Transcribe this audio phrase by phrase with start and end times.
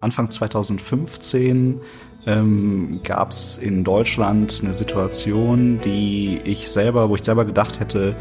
[0.00, 1.80] Anfang 2015
[2.26, 8.14] ähm, gab es in Deutschland eine Situation, die ich selber, wo ich selber gedacht hätte,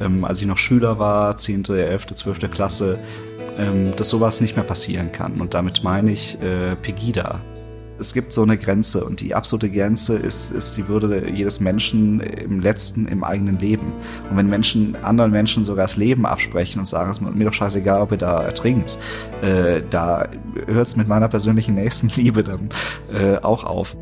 [0.00, 2.50] ähm, als ich noch Schüler war, 10., 11., 12.
[2.50, 2.98] Klasse,
[3.58, 5.40] ähm, dass sowas nicht mehr passieren kann.
[5.40, 7.40] Und damit meine ich äh, Pegida
[7.98, 12.20] es gibt so eine Grenze und die absolute Grenze ist, ist die Würde jedes Menschen
[12.20, 13.92] im letzten, im eigenen Leben.
[14.28, 17.52] Und wenn Menschen anderen Menschen sogar das Leben absprechen und sagen, es ist mir doch
[17.52, 18.98] scheißegal, ob ihr da ertrinkt,
[19.42, 20.28] äh, da
[20.66, 22.68] hört es mit meiner persönlichen Nächstenliebe dann
[23.12, 23.96] äh, auch auf.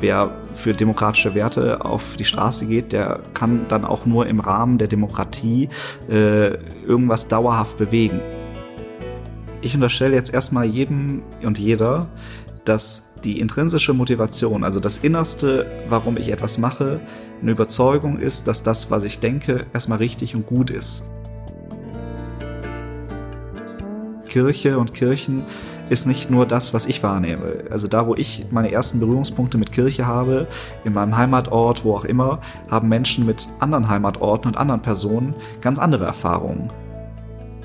[0.00, 4.78] Wer für demokratische Werte auf die Straße geht, der kann dann auch nur im Rahmen
[4.78, 5.68] der Demokratie
[6.10, 6.54] äh,
[6.86, 8.20] irgendwas dauerhaft bewegen.
[9.62, 12.08] Ich unterstelle jetzt erstmal jedem und jeder,
[12.64, 17.00] dass die intrinsische Motivation, also das Innerste, warum ich etwas mache,
[17.40, 21.04] eine Überzeugung ist, dass das, was ich denke, erstmal richtig und gut ist.
[24.28, 25.44] Kirche und Kirchen
[25.90, 27.64] ist nicht nur das, was ich wahrnehme.
[27.70, 30.48] Also da, wo ich meine ersten Berührungspunkte mit Kirche habe,
[30.84, 32.40] in meinem Heimatort, wo auch immer,
[32.70, 36.70] haben Menschen mit anderen Heimatorten und anderen Personen ganz andere Erfahrungen.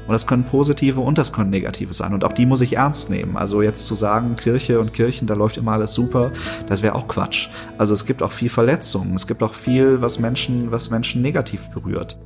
[0.10, 2.16] Und das können positive und das können negative sein.
[2.16, 3.38] Und auch die muss ich ernst nehmen.
[3.38, 6.32] Also jetzt zu sagen, Kirche und Kirchen, da läuft immer alles super,
[6.66, 7.50] das wäre auch Quatsch.
[7.78, 9.14] Also es gibt auch viel Verletzungen.
[9.14, 12.20] Es gibt auch viel, was Menschen, was Menschen negativ berührt.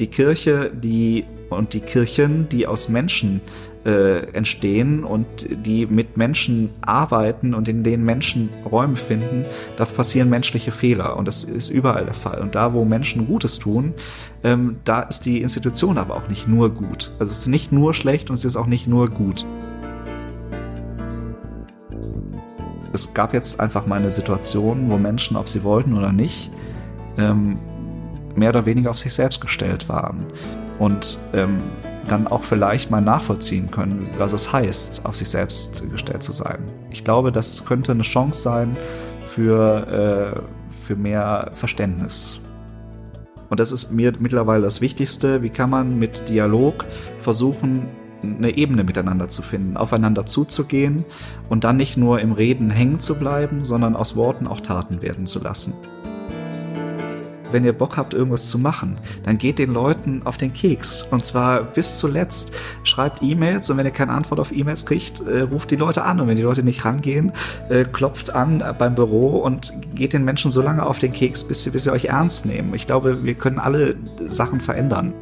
[0.00, 3.40] Die Kirche, die und die Kirchen, die aus Menschen
[3.84, 9.44] äh, entstehen und die mit Menschen arbeiten und in denen Menschen Räume finden,
[9.76, 12.40] da passieren menschliche Fehler und das ist überall der Fall.
[12.40, 13.94] Und da, wo Menschen Gutes tun,
[14.42, 17.12] ähm, da ist die Institution aber auch nicht nur gut.
[17.18, 19.44] Also es ist nicht nur schlecht und es ist auch nicht nur gut.
[22.92, 26.50] Es gab jetzt einfach mal eine Situation, wo Menschen, ob sie wollten oder nicht,
[27.18, 27.58] ähm,
[28.36, 30.26] mehr oder weniger auf sich selbst gestellt waren.
[30.78, 31.60] Und ähm,
[32.08, 36.58] dann auch vielleicht mal nachvollziehen können, was es heißt, auf sich selbst gestellt zu sein.
[36.90, 38.76] Ich glaube, das könnte eine Chance sein
[39.24, 42.40] für, äh, für mehr Verständnis.
[43.50, 45.42] Und das ist mir mittlerweile das Wichtigste.
[45.42, 46.84] Wie kann man mit Dialog
[47.20, 47.86] versuchen,
[48.22, 51.04] eine Ebene miteinander zu finden, aufeinander zuzugehen
[51.50, 55.26] und dann nicht nur im Reden hängen zu bleiben, sondern aus Worten auch Taten werden
[55.26, 55.74] zu lassen
[57.54, 61.04] wenn ihr Bock habt, irgendwas zu machen, dann geht den Leuten auf den Keks.
[61.04, 62.52] Und zwar bis zuletzt.
[62.82, 66.20] Schreibt E-Mails und wenn ihr keine Antwort auf E-Mails kriegt, äh, ruft die Leute an.
[66.20, 67.32] Und wenn die Leute nicht rangehen,
[67.70, 71.62] äh, klopft an beim Büro und geht den Menschen so lange auf den Keks, bis
[71.62, 72.74] sie, bis sie euch ernst nehmen.
[72.74, 73.94] Ich glaube, wir können alle
[74.26, 75.14] Sachen verändern.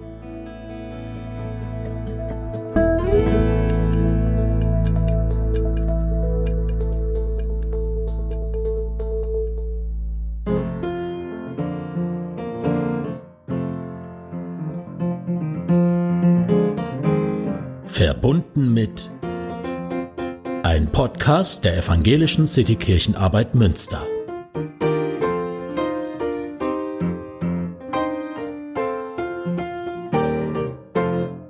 [21.33, 24.07] Podcast der Evangelischen Citykirchenarbeit Münster.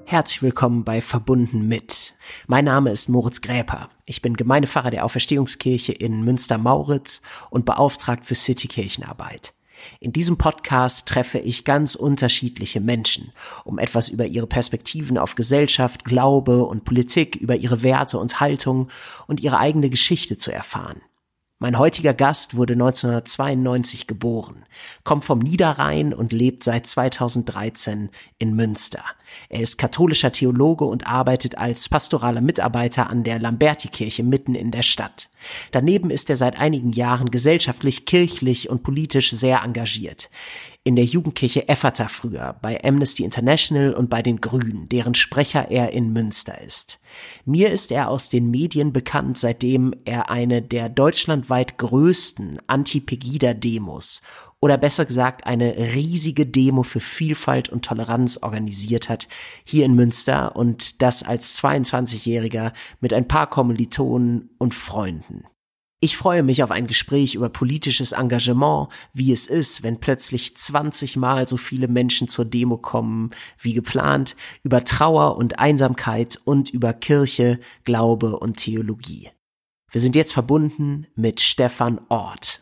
[0.04, 2.14] Herzlich willkommen bei Verbunden mit.
[2.46, 3.88] Mein Name ist Moritz Gräper.
[4.04, 7.20] Ich bin Gemeindepfarrer der Auferstehungskirche in Münster-Mauritz
[7.50, 9.52] und beauftragt für Citykirchenarbeit.
[10.00, 13.32] In diesem Podcast treffe ich ganz unterschiedliche Menschen,
[13.64, 18.88] um etwas über ihre Perspektiven auf Gesellschaft, Glaube und Politik, über ihre Werte und Haltung
[19.26, 21.00] und ihre eigene Geschichte zu erfahren.
[21.62, 24.66] Mein heutiger Gast wurde 1992 geboren,
[25.04, 29.04] kommt vom Niederrhein und lebt seit 2013 in Münster.
[29.48, 34.82] Er ist katholischer Theologe und arbeitet als pastoraler Mitarbeiter an der Lambertikirche mitten in der
[34.82, 35.28] Stadt.
[35.70, 40.30] Daneben ist er seit einigen Jahren gesellschaftlich, kirchlich und politisch sehr engagiert
[40.84, 45.92] in der Jugendkirche Effata früher, bei Amnesty International und bei den Grünen, deren Sprecher er
[45.92, 46.98] in Münster ist.
[47.44, 54.22] Mir ist er aus den Medien bekannt, seitdem er eine der deutschlandweit größten Anti-Pegida-Demos
[54.62, 59.28] oder besser gesagt eine riesige Demo für Vielfalt und Toleranz organisiert hat,
[59.64, 65.44] hier in Münster und das als 22-Jähriger mit ein paar Kommilitonen und Freunden.
[65.98, 71.16] Ich freue mich auf ein Gespräch über politisches Engagement, wie es ist, wenn plötzlich 20
[71.16, 76.92] Mal so viele Menschen zur Demo kommen wie geplant, über Trauer und Einsamkeit und über
[76.92, 79.30] Kirche, Glaube und Theologie.
[79.90, 82.61] Wir sind jetzt verbunden mit Stefan Ort.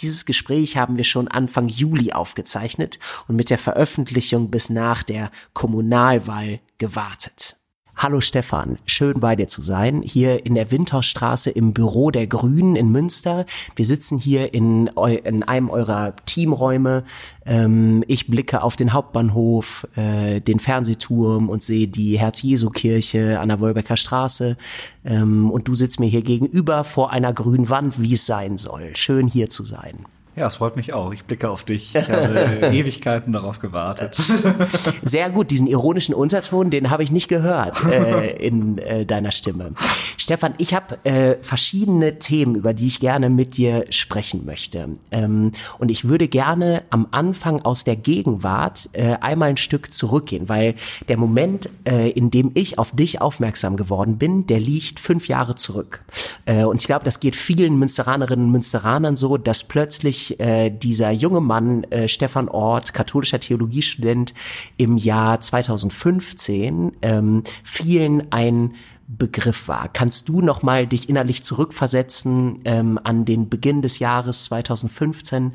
[0.00, 2.98] Dieses Gespräch haben wir schon Anfang Juli aufgezeichnet
[3.28, 7.56] und mit der Veröffentlichung bis nach der Kommunalwahl gewartet.
[8.02, 12.74] Hallo Stefan, schön bei dir zu sein, hier in der Winterstraße im Büro der Grünen
[12.74, 13.46] in Münster.
[13.76, 14.88] Wir sitzen hier in,
[15.22, 17.04] in einem eurer Teamräume.
[17.46, 23.60] Ähm, ich blicke auf den Hauptbahnhof, äh, den Fernsehturm und sehe die Herz-Jesu-Kirche an der
[23.60, 24.56] Wolbecker Straße.
[25.04, 28.96] Ähm, und du sitzt mir hier gegenüber vor einer grünen Wand, wie es sein soll.
[28.96, 30.06] Schön hier zu sein.
[30.34, 31.12] Ja, es freut mich auch.
[31.12, 31.94] Ich blicke auf dich.
[31.94, 34.14] Ich habe Ewigkeiten darauf gewartet.
[35.02, 39.72] Sehr gut, diesen ironischen Unterton, den habe ich nicht gehört äh, in äh, deiner Stimme.
[40.16, 44.88] Stefan, ich habe äh, verschiedene Themen, über die ich gerne mit dir sprechen möchte.
[45.10, 50.48] Ähm, und ich würde gerne am Anfang aus der Gegenwart äh, einmal ein Stück zurückgehen,
[50.48, 50.76] weil
[51.08, 55.56] der Moment, äh, in dem ich auf dich aufmerksam geworden bin, der liegt fünf Jahre
[55.56, 56.04] zurück.
[56.46, 61.10] Äh, und ich glaube, das geht vielen Münsteranerinnen und Münsteranern so, dass plötzlich äh, dieser
[61.10, 64.34] junge Mann, äh, Stefan Ort, katholischer Theologiestudent,
[64.76, 68.74] im Jahr 2015 ähm, vielen ein
[69.18, 69.88] Begriff war.
[69.92, 75.52] Kannst du noch mal dich innerlich zurückversetzen ähm, an den Beginn des Jahres 2015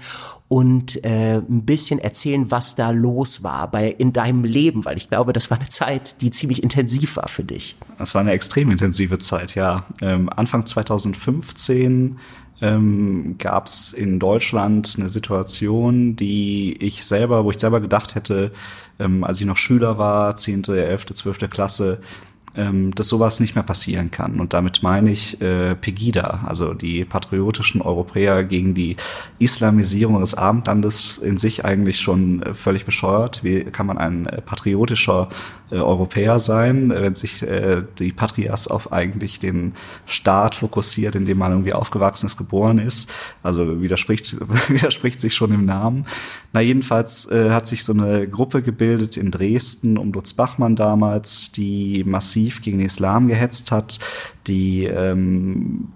[0.47, 5.09] und äh, ein bisschen erzählen, was da los war bei in deinem Leben, weil ich
[5.09, 7.77] glaube, das war eine Zeit, die ziemlich intensiv war für dich.
[7.97, 9.85] Das war eine extrem intensive Zeit, ja.
[10.01, 12.19] Ähm, Anfang 2015
[12.61, 18.51] ähm, gab es in Deutschland eine Situation, die ich selber, wo ich selber gedacht hätte,
[18.99, 22.01] ähm, als ich noch Schüler war, zehnte, elfte, zwölfte Klasse,
[22.57, 24.39] ähm, dass sowas nicht mehr passieren kann.
[24.39, 28.97] Und damit meine ich äh, Pegida, also die patriotischen Europäer gegen die
[29.39, 33.43] Islamisierung des Abendlandes in sich eigentlich schon äh, völlig bescheuert.
[33.43, 35.29] Wie kann man ein äh, patriotischer
[35.69, 39.73] äh, Europäer sein, wenn sich äh, die Patrias auf eigentlich den
[40.07, 43.11] Staat fokussiert, in dem man irgendwie aufgewachsen ist, geboren ist?
[43.43, 44.37] Also widerspricht,
[44.69, 46.05] widerspricht sich schon im Namen.
[46.53, 52.03] Na, jedenfalls hat sich so eine Gruppe gebildet in Dresden um Lutz Bachmann damals, die
[52.05, 53.99] massiv gegen den Islam gehetzt hat,
[54.47, 55.87] die ähm,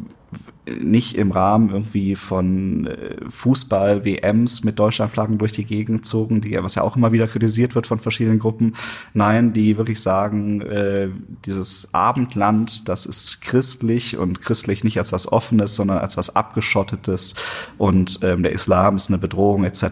[0.66, 6.75] nicht im Rahmen irgendwie von äh, Fußball-WMs mit Deutschlandflaggen durch die Gegend zogen, die, was
[6.75, 8.75] ja auch immer wieder kritisiert wird von verschiedenen Gruppen.
[9.13, 11.10] Nein, die wirklich sagen, äh,
[11.46, 17.34] dieses Abendland, das ist christlich und christlich nicht als was Offenes, sondern als was Abgeschottetes
[17.80, 19.84] und ähm, der Islam ist eine Bedrohung etc.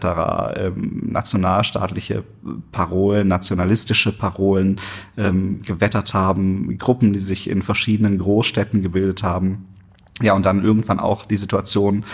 [0.54, 2.22] Ähm, nationalstaatliche
[2.70, 4.80] Parolen, nationalistische Parolen
[5.16, 9.66] ähm, gewettert haben, Gruppen, die sich in verschiedenen Großstädten gebildet haben
[10.20, 12.04] ja, und dann irgendwann auch die Situation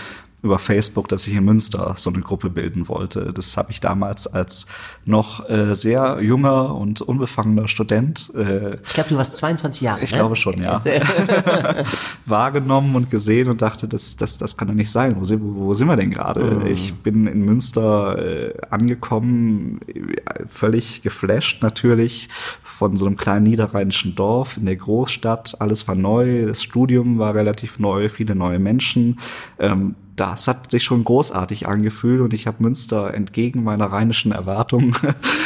[0.43, 3.33] über Facebook, dass ich in Münster so eine Gruppe bilden wollte.
[3.33, 4.67] Das habe ich damals als
[5.05, 8.31] noch äh, sehr junger und unbefangener Student.
[8.35, 10.05] Äh, ich glaube, du warst 22 Jahre.
[10.05, 10.19] Ich ne?
[10.19, 10.83] glaube schon, ja.
[12.27, 15.17] wahrgenommen und gesehen und dachte, das, das, das kann doch nicht sein.
[15.17, 16.43] Wo sind, wo, wo sind wir denn gerade?
[16.43, 16.67] Mhm.
[16.67, 19.81] Ich bin in Münster äh, angekommen,
[20.49, 22.29] völlig geflasht natürlich
[22.63, 25.61] von so einem kleinen niederrheinischen Dorf in der Großstadt.
[25.61, 29.19] Alles war neu, das Studium war relativ neu, viele neue Menschen.
[29.59, 34.97] Ähm, das hat sich schon großartig angefühlt und ich habe Münster entgegen meiner rheinischen Erwartungen.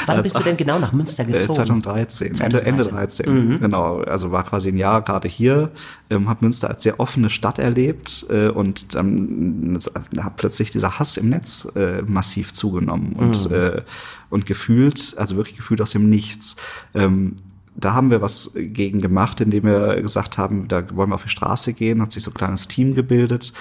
[0.07, 1.55] Wann bist du denn genau nach Münster äh, gezogen?
[1.55, 2.69] 2013, 2013.
[2.69, 3.49] Ende, Ende 13.
[3.49, 3.61] Mhm.
[3.61, 5.73] Genau, also war quasi ein Jahr gerade hier,
[6.09, 10.99] ähm, habe Münster als sehr offene Stadt erlebt äh, und dann äh, hat plötzlich dieser
[10.99, 13.57] Hass im Netz äh, massiv zugenommen und mhm.
[13.57, 13.83] äh,
[14.31, 16.55] und gefühlt, also wirklich gefühlt aus dem Nichts.
[16.95, 17.35] Ähm,
[17.77, 21.29] da haben wir was gegen gemacht, indem wir gesagt haben, da wollen wir auf die
[21.29, 23.53] Straße gehen, hat sich so ein kleines Team gebildet.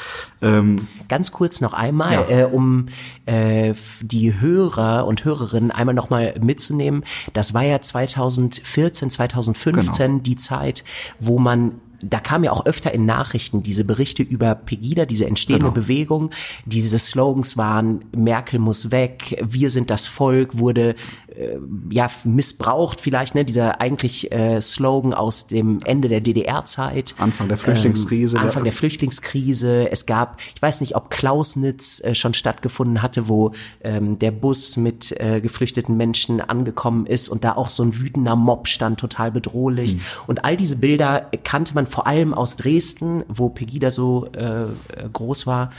[0.41, 0.75] Ähm
[1.07, 2.41] Ganz kurz noch einmal, ja.
[2.41, 2.87] äh, um
[3.25, 7.03] äh, die Hörer und Hörerinnen einmal nochmal mitzunehmen.
[7.33, 10.23] Das war ja 2014, 2015 genau.
[10.23, 10.83] die Zeit,
[11.19, 15.65] wo man da kam ja auch öfter in Nachrichten diese Berichte über Pegida, diese entstehende
[15.65, 15.73] genau.
[15.73, 16.31] Bewegung.
[16.65, 20.95] Diese Slogans waren, Merkel muss weg, wir sind das Volk, wurde
[21.35, 21.57] äh,
[21.89, 27.15] ja missbraucht vielleicht, ne, dieser eigentlich äh, Slogan aus dem Ende der DDR-Zeit.
[27.17, 28.37] Anfang der Flüchtlingskrise.
[28.37, 29.91] Ähm, Anfang der Flüchtlingskrise.
[29.91, 34.77] Es gab, ich weiß nicht, ob Klausnitz äh, schon stattgefunden hatte, wo ähm, der Bus
[34.77, 39.31] mit äh, geflüchteten Menschen angekommen ist und da auch so ein wütender Mob stand, total
[39.31, 39.95] bedrohlich.
[39.95, 40.01] Mhm.
[40.27, 44.67] Und all diese Bilder kannte man vor allem aus Dresden, wo Pegida so äh,
[45.11, 45.71] groß war.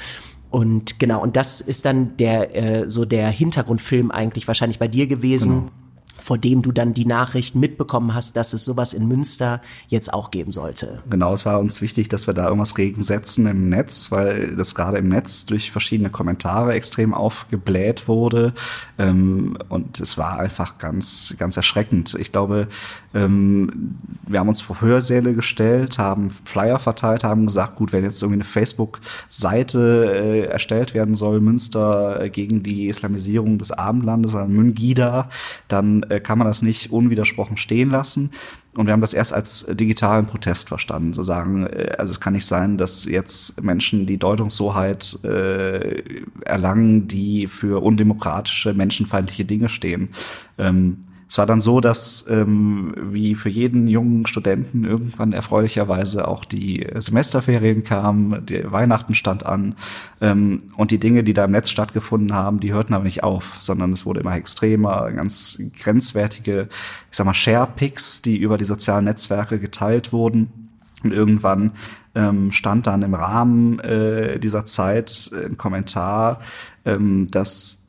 [0.50, 5.06] Und genau, und das ist dann der äh, so der Hintergrundfilm eigentlich wahrscheinlich bei dir
[5.06, 5.52] gewesen.
[5.52, 5.79] Genau
[6.20, 10.30] vor dem du dann die Nachricht mitbekommen hast, dass es sowas in Münster jetzt auch
[10.30, 11.02] geben sollte.
[11.08, 14.74] Genau, es war uns wichtig, dass wir da irgendwas gegen setzen im Netz, weil das
[14.74, 18.52] gerade im Netz durch verschiedene Kommentare extrem aufgebläht wurde.
[18.98, 22.16] Ähm, und es war einfach ganz, ganz erschreckend.
[22.18, 22.68] Ich glaube,
[23.14, 28.22] ähm, wir haben uns vor Hörsäle gestellt, haben Flyer verteilt, haben gesagt, gut, wenn jetzt
[28.22, 34.48] irgendwie eine Facebook-Seite äh, erstellt werden soll, Münster äh, gegen die Islamisierung des Abendlandes, also
[34.48, 35.28] Müngida,
[35.68, 38.32] dann äh, kann man das nicht unwidersprochen stehen lassen.
[38.74, 42.34] Und wir haben das erst als digitalen Protest verstanden, zu sagen, äh, also es kann
[42.34, 46.02] nicht sein, dass jetzt Menschen die Deutungshoheit äh,
[46.44, 50.10] erlangen, die für undemokratische, menschenfeindliche Dinge stehen.
[50.58, 56.44] Ähm, es war dann so, dass ähm, wie für jeden jungen Studenten irgendwann erfreulicherweise auch
[56.44, 59.76] die Semesterferien kamen, die Weihnachten stand an
[60.20, 63.58] ähm, und die Dinge, die da im Netz stattgefunden haben, die hörten aber nicht auf,
[63.60, 66.68] sondern es wurde immer extremer, ganz grenzwertige,
[67.12, 70.70] ich sag mal, Share-Picks, die über die sozialen Netzwerke geteilt wurden.
[71.04, 71.74] Und irgendwann
[72.16, 76.40] ähm, stand dann im Rahmen äh, dieser Zeit ein Kommentar,
[76.84, 77.79] ähm, dass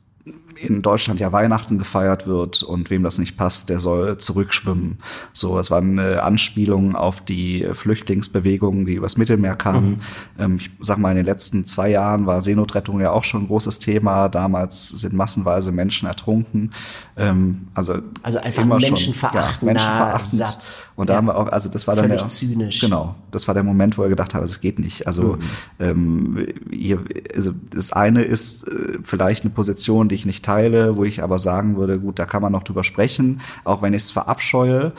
[0.62, 4.98] in Deutschland ja Weihnachten gefeiert wird und wem das nicht passt, der soll zurückschwimmen.
[5.32, 9.90] So, es war eine Anspielung auf die Flüchtlingsbewegungen, die übers Mittelmeer kamen.
[9.90, 9.98] Mhm.
[10.38, 13.46] Ähm, ich sag mal, in den letzten zwei Jahren war Seenotrettung ja auch schon ein
[13.48, 14.28] großes Thema.
[14.28, 16.70] Damals sind massenweise Menschen ertrunken.
[17.16, 20.38] Ähm, also, also einfach immer menschenverachtender ja, menschenverachtend.
[20.38, 20.82] Satz.
[20.94, 21.16] Und da ja.
[21.18, 22.80] haben wir auch, also das war dann Völlig der, zynisch.
[22.80, 25.06] Genau, das war der Moment, wo er gedacht hat, es geht nicht.
[25.06, 25.40] Also, mhm.
[25.80, 27.04] ähm, hier,
[27.34, 30.51] also das eine ist äh, vielleicht eine Position, die ich nicht teile,
[30.96, 34.02] wo ich aber sagen würde, gut, da kann man noch drüber sprechen, auch wenn ich
[34.02, 34.92] es verabscheue.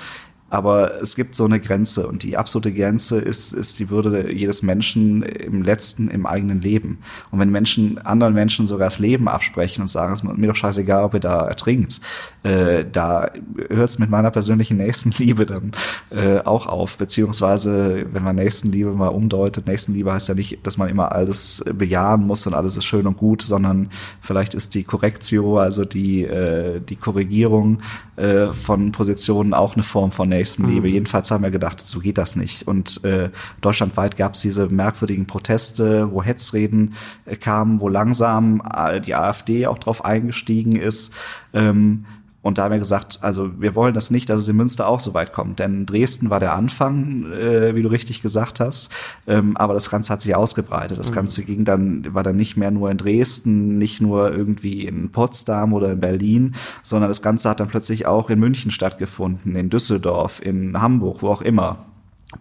[0.53, 4.62] Aber es gibt so eine Grenze und die absolute Grenze ist, ist die Würde jedes
[4.62, 7.00] Menschen im letzten, im eigenen Leben.
[7.31, 10.55] Und wenn Menschen, anderen Menschen sogar das Leben absprechen und sagen, es ist mir doch
[10.55, 12.01] scheißegal, ob ihr da ertrinkt,
[12.43, 13.31] äh, da
[13.67, 15.72] hört es mit meiner persönlichen Nächstenliebe dann
[16.12, 17.00] äh, auch auf.
[17.00, 22.27] Beziehungsweise, wenn man Nächstenliebe mal umdeutet, Nächstenliebe heißt ja nicht, dass man immer alles bejahen
[22.27, 23.89] muss und alles ist schön und gut, sondern
[24.22, 27.79] vielleicht ist die Korrektio, also die, äh, die Korrigierung
[28.17, 30.43] äh, von Positionen auch eine Form von Nächstenliebe.
[30.44, 30.88] Nächstenliebe.
[30.88, 30.94] Mhm.
[30.94, 32.68] Jedenfalls haben wir gedacht, so geht das nicht.
[32.68, 33.30] Und äh,
[33.62, 36.96] deutschlandweit gab es diese merkwürdigen Proteste, wo Hetzreden
[37.26, 41.14] äh, kamen, wo langsam äh, die AfD auch drauf eingestiegen ist.
[41.54, 42.06] Ähm,
[42.44, 45.00] und da haben wir gesagt, also wir wollen das nicht, dass es in Münster auch
[45.00, 45.60] so weit kommt.
[45.60, 48.92] Denn Dresden war der Anfang, äh, wie du richtig gesagt hast.
[49.26, 51.00] Ähm, aber das Ganze hat sich ausgebreitet.
[51.00, 51.16] Das mhm.
[51.16, 55.72] Ganze ging dann, war dann nicht mehr nur in Dresden, nicht nur irgendwie in Potsdam
[55.72, 60.42] oder in Berlin, sondern das Ganze hat dann plötzlich auch in München stattgefunden, in Düsseldorf,
[60.44, 61.86] in Hamburg, wo auch immer.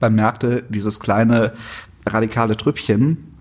[0.00, 1.52] Man merkte, dieses kleine
[2.06, 3.31] radikale Trüppchen,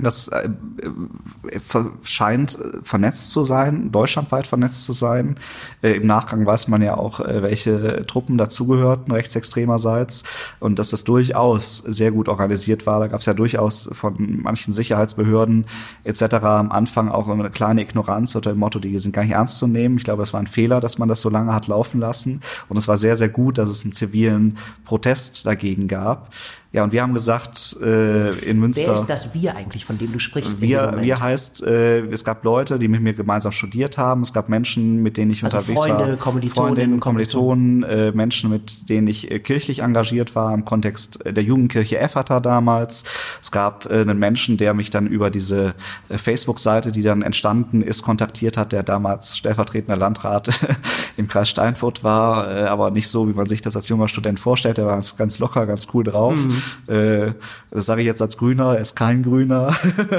[0.00, 0.48] das äh,
[0.78, 1.60] äh
[2.02, 5.36] scheint äh, vernetzt zu sein, deutschlandweit vernetzt zu sein.
[5.82, 10.24] Im Nachgang weiß man ja auch, welche Truppen dazugehörten, rechtsextremerseits,
[10.60, 13.00] und dass das durchaus sehr gut organisiert war.
[13.00, 15.66] Da gab es ja durchaus von manchen Sicherheitsbehörden
[16.04, 16.22] etc.
[16.42, 19.66] am Anfang auch eine kleine Ignoranz unter dem Motto, die sind gar nicht ernst zu
[19.66, 19.96] nehmen.
[19.96, 22.40] Ich glaube, es war ein Fehler, dass man das so lange hat laufen lassen.
[22.68, 26.32] Und es war sehr, sehr gut, dass es einen zivilen Protest dagegen gab.
[26.72, 28.88] Ja, und wir haben gesagt, äh, in Münster.
[28.88, 30.60] Wer ist das Wir eigentlich, von dem du sprichst?
[30.60, 34.22] Wir, wir heißt, äh, es gab Leute, die mit mir gemeinsam studiert haben.
[34.22, 36.16] Es gab Menschen, mit denen ich also unterwegs Freunde, war.
[36.16, 41.42] Kommilitonen, Freundinnen, Kommilitonen, äh, Menschen, mit denen ich äh, kirchlich engagiert war im Kontext der
[41.42, 43.04] Jugendkirche Effata damals.
[43.40, 45.74] Es gab äh, einen Menschen, der mich dann über diese
[46.08, 50.48] äh, Facebook-Seite, die dann entstanden ist, kontaktiert hat, der damals stellvertretender Landrat
[51.16, 54.40] im Kreis Steinfurt war, äh, aber nicht so, wie man sich das als junger Student
[54.40, 54.78] vorstellt.
[54.78, 56.34] Der war ganz, ganz locker, ganz cool drauf.
[56.34, 56.62] Mhm.
[56.86, 57.32] Äh,
[57.70, 59.74] das sage ich jetzt als Grüner, er ist kein Grüner.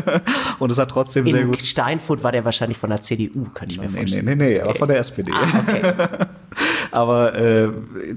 [0.59, 1.61] und es hat trotzdem In sehr gut.
[1.61, 4.25] Steinfurt war der wahrscheinlich von der CDU, könnte ich mir nee, vorstellen.
[4.25, 5.31] Nee, nee, nee, aber von der SPD.
[5.33, 5.93] Ah, okay.
[6.91, 7.69] aber äh,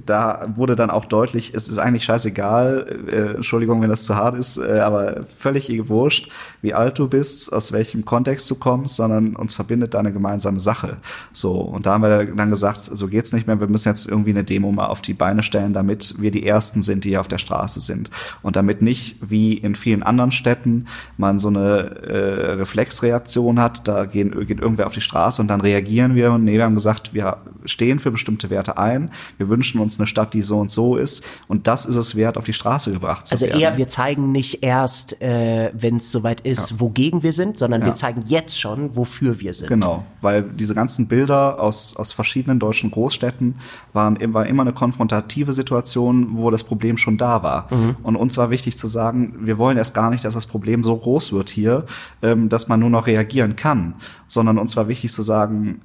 [0.05, 4.35] da wurde dann auch deutlich, es ist eigentlich scheißegal, äh, Entschuldigung, wenn das zu hart
[4.35, 6.31] ist, äh, aber völlig wurscht,
[6.63, 10.97] wie alt du bist, aus welchem Kontext du kommst, sondern uns verbindet eine gemeinsame Sache.
[11.33, 14.31] So, und da haben wir dann gesagt, so geht's nicht mehr, wir müssen jetzt irgendwie
[14.31, 17.29] eine Demo mal auf die Beine stellen, damit wir die Ersten sind, die hier auf
[17.29, 18.10] der Straße sind.
[18.43, 20.87] Und damit nicht, wie in vielen anderen Städten,
[21.17, 25.61] man so eine äh, Reflexreaktion hat, da gehen, geht irgendwer auf die Straße und dann
[25.61, 26.33] reagieren wir.
[26.33, 29.11] Und nee, wir haben gesagt, wir stehen für bestimmte Werte ein.
[29.39, 31.25] Wir wünschen uns eine Stadt, die so und so ist.
[31.49, 33.55] Und das ist es wert, auf die Straße gebracht zu also werden.
[33.55, 36.81] Also eher, wir zeigen nicht erst, äh, wenn es soweit ist, ja.
[36.81, 37.89] wogegen wir sind, sondern ja.
[37.89, 39.69] wir zeigen jetzt schon, wofür wir sind.
[39.69, 43.57] Genau, weil diese ganzen Bilder aus, aus verschiedenen deutschen Großstädten
[43.93, 47.69] waren, war immer eine konfrontative Situation, wo das Problem schon da war.
[47.71, 47.97] Mhm.
[48.03, 50.97] Und uns war wichtig zu sagen, wir wollen erst gar nicht, dass das Problem so
[50.97, 51.85] groß wird hier,
[52.23, 53.95] ähm, dass man nur noch reagieren kann,
[54.27, 55.81] sondern uns war wichtig zu sagen,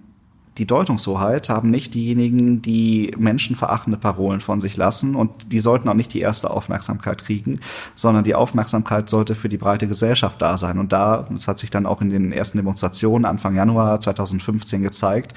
[0.58, 5.96] die Deutungshoheit haben nicht diejenigen, die menschenverachtende Parolen von sich lassen und die sollten auch
[5.96, 7.60] nicht die erste Aufmerksamkeit kriegen,
[7.94, 10.80] sondern die Aufmerksamkeit sollte für die breite Gesellschaft da sein.
[10.80, 15.34] Und da, das hat sich dann auch in den ersten Demonstrationen Anfang Januar 2015 gezeigt,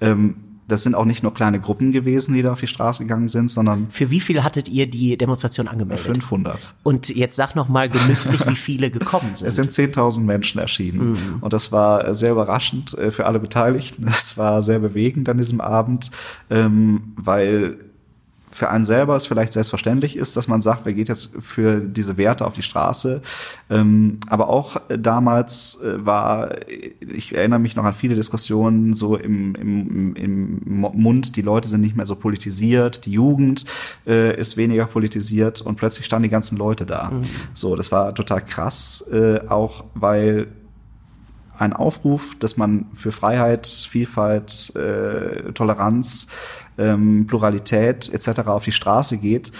[0.00, 0.36] ähm,
[0.68, 3.50] das sind auch nicht nur kleine Gruppen gewesen, die da auf die Straße gegangen sind,
[3.50, 6.06] sondern Für wie viel hattet ihr die Demonstration angemeldet?
[6.06, 6.74] 500.
[6.82, 9.48] Und jetzt sag noch mal genüsslich, wie viele gekommen sind.
[9.52, 11.38] Es sind 10.000 Menschen erschienen.
[11.40, 14.06] Und das war sehr überraschend äh, für alle Beteiligten.
[14.22, 16.10] Es war sehr bewegend an diesem Abend,
[16.48, 17.78] ähm, weil
[18.52, 22.16] für einen selber es vielleicht selbstverständlich ist, dass man sagt, wer geht jetzt für diese
[22.16, 23.22] Werte auf die Straße.
[23.70, 29.54] Ähm, aber auch damals äh, war, ich erinnere mich noch an viele Diskussionen so im,
[29.54, 33.64] im, im Mund, die Leute sind nicht mehr so politisiert, die Jugend
[34.06, 37.10] äh, ist weniger politisiert und plötzlich standen die ganzen Leute da.
[37.54, 40.48] So, das war total krass, äh, auch weil
[41.58, 46.28] ein Aufruf, dass man für Freiheit, Vielfalt, äh, Toleranz,
[46.78, 48.40] ähm, Pluralität etc.
[48.46, 49.52] auf die Straße geht,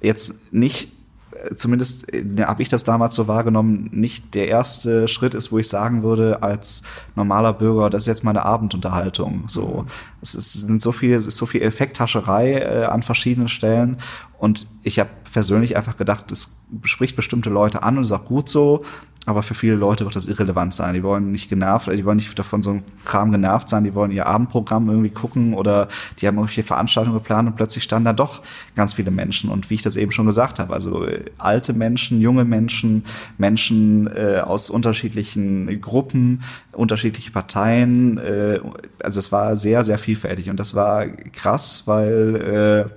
[0.00, 0.92] jetzt nicht
[1.32, 5.58] äh, zumindest äh, habe ich das damals so wahrgenommen, nicht der erste Schritt ist, wo
[5.58, 6.82] ich sagen würde, als
[7.16, 9.44] normaler Bürger, das ist jetzt meine Abendunterhaltung.
[9.46, 9.86] So,
[10.20, 13.98] es ist, sind so viel, es ist so viel Effekthascherei äh, an verschiedenen Stellen
[14.38, 18.48] und ich habe persönlich einfach gedacht, es spricht bestimmte Leute an und ist auch gut
[18.48, 18.84] so,
[19.28, 20.94] aber für viele Leute wird das irrelevant sein.
[20.94, 24.10] Die wollen nicht genervt, die wollen nicht davon so ein Kram genervt sein, die wollen
[24.10, 28.42] ihr Abendprogramm irgendwie gucken oder die haben irgendwelche Veranstaltungen geplant und plötzlich standen da doch
[28.74, 29.50] ganz viele Menschen.
[29.50, 33.04] Und wie ich das eben schon gesagt habe, also äh, alte Menschen, junge Menschen,
[33.36, 36.42] Menschen äh, aus unterschiedlichen Gruppen,
[36.78, 38.18] unterschiedliche Parteien.
[38.18, 38.60] Äh,
[39.02, 42.90] also es war sehr, sehr vielfältig und das war krass, weil äh,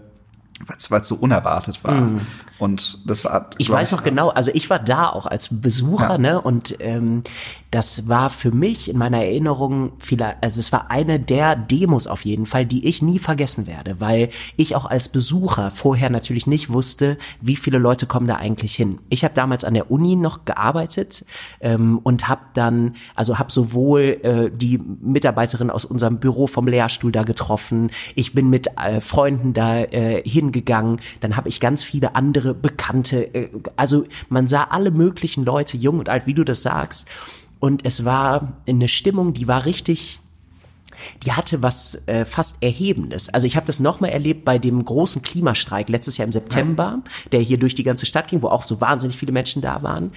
[0.90, 1.94] weil es so unerwartet war.
[1.94, 2.22] Mhm.
[2.62, 3.50] Und das war.
[3.58, 6.18] Ich weiß noch genau, also ich war da auch als Besucher, Ja.
[6.18, 6.42] ne?
[6.42, 7.24] Und ähm,
[7.72, 12.26] das war für mich in meiner Erinnerung vielleicht, also es war eine der Demos auf
[12.26, 16.72] jeden Fall, die ich nie vergessen werde, weil ich auch als Besucher vorher natürlich nicht
[16.72, 19.00] wusste, wie viele Leute kommen da eigentlich hin.
[19.10, 21.26] Ich habe damals an der Uni noch gearbeitet
[21.62, 27.12] ähm, und habe dann, also habe sowohl äh, die Mitarbeiterin aus unserem Büro vom Lehrstuhl
[27.12, 32.16] da getroffen, ich bin mit äh, Freunden da äh, hingegangen, dann habe ich ganz viele
[32.16, 36.62] andere Bekannte, äh, also man sah alle möglichen Leute, jung und alt, wie du das
[36.62, 37.08] sagst.
[37.60, 40.20] Und es war eine Stimmung, die war richtig,
[41.24, 43.30] die hatte was äh, fast Erhebendes.
[43.30, 47.42] Also ich habe das nochmal erlebt bei dem großen Klimastreik letztes Jahr im September, der
[47.42, 50.12] hier durch die ganze Stadt ging, wo auch so wahnsinnig viele Menschen da waren.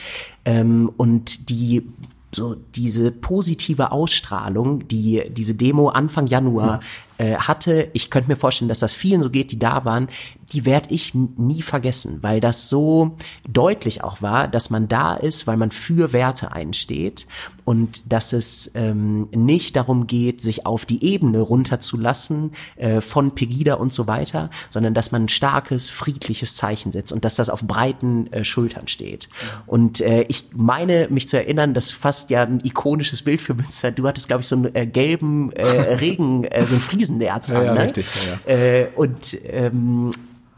[0.44, 1.86] Ähm, und die
[2.34, 6.80] so diese positive Ausstrahlung, die diese Demo Anfang Januar
[7.18, 10.08] äh, hatte, ich könnte mir vorstellen, dass das vielen so geht, die da waren,
[10.52, 13.16] die werde ich nie vergessen, weil das so
[13.48, 17.26] deutlich auch war, dass man da ist, weil man für Werte einsteht
[17.64, 23.74] und dass es ähm, nicht darum geht, sich auf die Ebene runterzulassen äh, von Pegida
[23.74, 27.66] und so weiter, sondern dass man ein starkes, friedliches Zeichen setzt und dass das auf
[27.66, 29.28] breiten äh, Schultern steht.
[29.66, 33.54] Und äh, ich meine, mich zu erinnern, das ist fast ja ein ikonisches Bild für
[33.54, 33.90] Münster.
[33.90, 37.58] Du hattest, glaube ich, so einen äh, gelben äh, Regen, äh, so ein Friesennerz Ja,
[37.60, 37.82] an, ja, ne?
[37.84, 38.06] richtig,
[38.46, 40.12] ja, Äh, und ähm,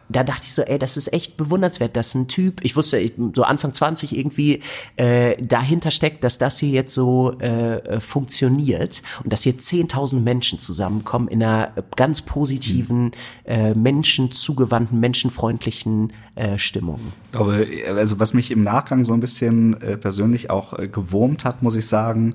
[0.09, 3.14] da dachte ich so, ey, das ist echt bewundernswert, dass ein Typ, ich wusste ich-
[3.35, 4.61] so Anfang 20 irgendwie
[4.96, 10.22] äh, dahinter steckt, dass das hier jetzt so äh, äh, funktioniert und dass hier 10.000
[10.22, 13.11] Menschen zusammenkommen in einer ganz positiven,
[13.46, 17.00] äh, menschenzugewandten, menschenfreundlichen äh, Stimmung.
[17.32, 21.64] Aber also was mich im Nachgang so ein bisschen äh, persönlich auch äh, gewurmt hat,
[21.64, 22.32] muss ich sagen,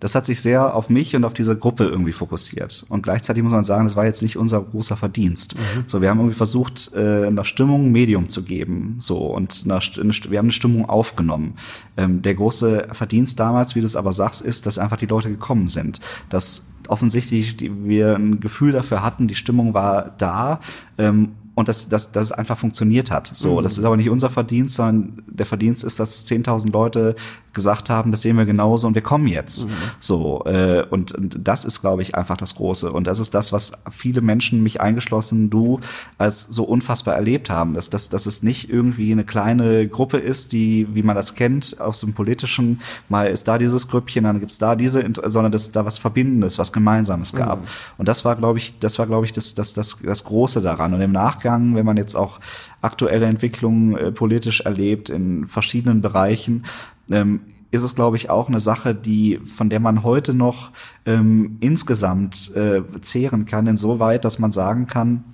[0.00, 2.84] das hat sich sehr auf mich und auf diese Gruppe irgendwie fokussiert.
[2.88, 5.56] Und gleichzeitig muss man sagen, das war jetzt nicht unser großer Verdienst.
[5.86, 8.96] So, wir haben irgendwie versucht, äh, einer Stimmung ein Medium zu geben.
[8.98, 11.54] So und einer, wir haben eine Stimmung aufgenommen.
[11.96, 15.30] Ähm, der große Verdienst damals, wie du es aber sagst, ist, dass einfach die Leute
[15.30, 16.00] gekommen sind.
[16.28, 20.60] Dass offensichtlich wir ein Gefühl dafür hatten, die Stimmung war da.
[20.98, 23.30] Ähm, und dass, dass, dass es einfach funktioniert hat.
[23.32, 27.14] So, das ist aber nicht unser Verdienst, sondern der Verdienst ist, dass 10.000 Leute
[27.54, 29.68] gesagt haben, das sehen wir genauso und wir kommen jetzt.
[30.00, 32.92] So, äh, und, und das ist, glaube ich, einfach das Große.
[32.92, 35.80] Und das ist das, was viele Menschen, mich eingeschlossen, du,
[36.18, 37.74] als so unfassbar erlebt haben.
[37.74, 41.80] Dass, dass, dass es nicht irgendwie eine kleine Gruppe ist, die, wie man das kennt,
[41.80, 45.72] aus dem Politischen, mal ist da dieses Grüppchen, dann gibt's da diese, sondern dass es
[45.72, 47.66] da was Verbindendes, was Gemeinsames gab.
[47.96, 50.92] Und das war, glaube ich, das war, glaube ich, das, das, das, das Große daran.
[50.92, 52.40] Und im Nachgang, wenn man jetzt auch
[52.82, 56.64] aktuelle Entwicklungen äh, politisch erlebt in verschiedenen Bereichen,
[57.10, 60.70] ähm, ist es, glaube ich, auch eine Sache, die, von der man heute noch
[61.06, 65.24] ähm, insgesamt äh, zehren kann, insoweit, dass man sagen kann,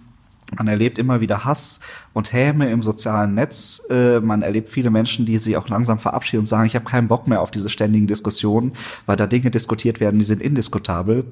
[0.57, 1.81] man erlebt immer wieder Hass
[2.13, 3.87] und Häme im sozialen Netz.
[3.89, 7.09] Äh, man erlebt viele Menschen, die sich auch langsam verabschieden und sagen, ich habe keinen
[7.09, 8.73] Bock mehr auf diese ständigen Diskussionen,
[9.07, 11.25] weil da Dinge diskutiert werden, die sind indiskutabel.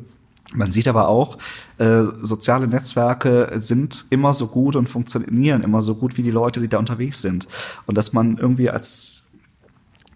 [0.55, 1.37] Man sieht aber auch,
[1.77, 6.61] äh, soziale Netzwerke sind immer so gut und funktionieren immer so gut wie die Leute,
[6.61, 7.49] die da unterwegs sind.
[7.87, 9.28] Und dass man irgendwie als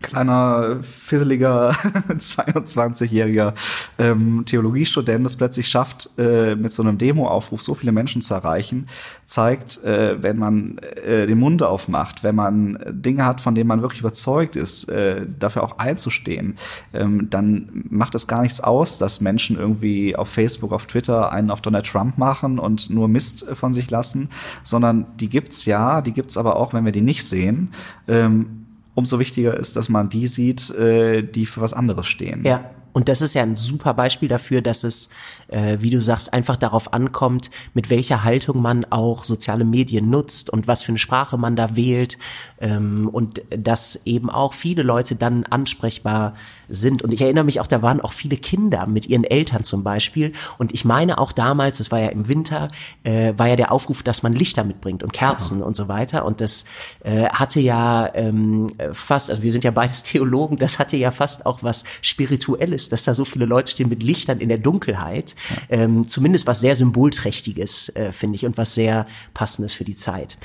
[0.02, 1.70] kleiner, fisseliger
[2.08, 3.54] 22-jähriger
[3.98, 8.88] ähm, Theologiestudent es plötzlich schafft, äh, mit so einem Demo-Aufruf so viele Menschen zu erreichen,
[9.24, 13.82] zeigt, äh, wenn man äh, den Mund aufmacht, wenn man Dinge hat, von denen man
[13.82, 16.56] wirklich überzeugt ist, äh, dafür auch einzustehen,
[16.92, 21.50] ähm, dann macht es gar nichts aus, dass Menschen irgendwie auf Facebook, auf Twitter einen
[21.50, 24.28] auf Donald Trump machen und nur Mist von sich lassen,
[24.62, 27.72] sondern die gibt's ja, die gibt's aber auch, wenn wir die nicht sehen.
[28.08, 28.61] Ähm,
[28.94, 32.44] umso wichtiger ist, dass man die sieht, äh, die für was anderes stehen.
[32.44, 32.70] Ja.
[32.92, 35.08] Und das ist ja ein super Beispiel dafür, dass es,
[35.48, 40.50] äh, wie du sagst, einfach darauf ankommt, mit welcher Haltung man auch soziale Medien nutzt
[40.50, 42.18] und was für eine Sprache man da wählt
[42.60, 46.34] ähm, und dass eben auch viele Leute dann ansprechbar
[46.72, 47.02] sind.
[47.02, 50.32] Und ich erinnere mich auch, da waren auch viele Kinder mit ihren Eltern zum Beispiel.
[50.58, 52.68] Und ich meine auch damals, das war ja im Winter,
[53.04, 55.66] äh, war ja der Aufruf, dass man Lichter mitbringt und Kerzen ja.
[55.66, 56.24] und so weiter.
[56.24, 56.64] Und das
[57.04, 61.46] äh, hatte ja ähm, fast, also wir sind ja beides Theologen, das hatte ja fast
[61.46, 65.34] auch was Spirituelles, dass da so viele Leute stehen mit Lichtern in der Dunkelheit.
[65.70, 65.78] Ja.
[65.78, 70.38] Ähm, zumindest was sehr Symbolträchtiges, äh, finde ich, und was sehr Passendes für die Zeit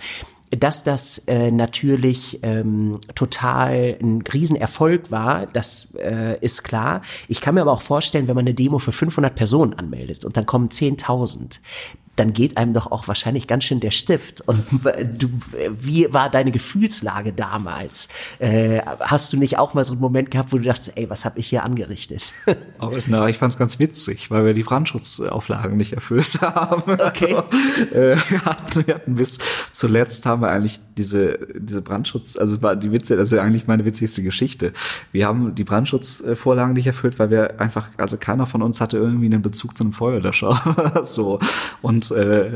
[0.51, 7.01] dass das äh, natürlich ähm, total ein Riesenerfolg war, das äh, ist klar.
[7.27, 10.37] Ich kann mir aber auch vorstellen, wenn man eine Demo für 500 Personen anmeldet und
[10.37, 11.59] dann kommen 10.000,
[12.17, 14.41] dann geht einem doch auch wahrscheinlich ganz schön der Stift.
[14.41, 14.65] Und
[15.17, 15.29] du,
[15.79, 18.09] wie war deine Gefühlslage damals?
[18.39, 21.25] Äh, hast du nicht auch mal so einen Moment gehabt, wo du dachtest, ey, was
[21.25, 22.33] habe ich hier angerichtet?
[22.79, 26.93] Aber, na, ich fand es ganz witzig, weil wir die Brandschutzauflagen nicht erfüllt haben.
[26.93, 27.35] Okay.
[27.35, 29.37] Also, äh, wir, hatten, wir hatten bis
[29.71, 33.85] zuletzt haben wir eigentlich diese, diese Brandschutz, also war die Witze, das ist eigentlich meine
[33.85, 34.73] witzigste Geschichte.
[35.11, 39.27] Wir haben die Brandschutzvorlagen nicht erfüllt, weil wir einfach, also keiner von uns hatte irgendwie
[39.27, 41.03] einen Bezug zu einem Feuerlöscher.
[41.03, 41.39] so.
[41.81, 42.49] Und äh,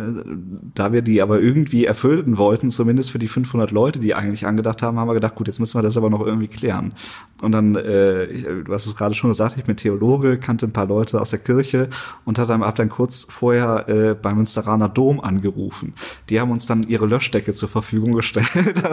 [0.74, 4.82] da wir die aber irgendwie erfüllen wollten, zumindest für die 500 Leute, die eigentlich angedacht
[4.82, 6.94] haben, haben wir gedacht, gut, jetzt müssen wir das aber noch irgendwie klären.
[7.42, 8.28] Und dann, äh,
[8.64, 11.40] du hast es gerade schon gesagt, ich bin Theologe, kannte ein paar Leute aus der
[11.40, 11.90] Kirche
[12.26, 15.94] und hat dann, hab dann kurz vorher äh, beim Münsteraner Dom angerufen.
[16.30, 18.50] Die haben uns dann ihre Löschdecke zur Verfügung gestellt.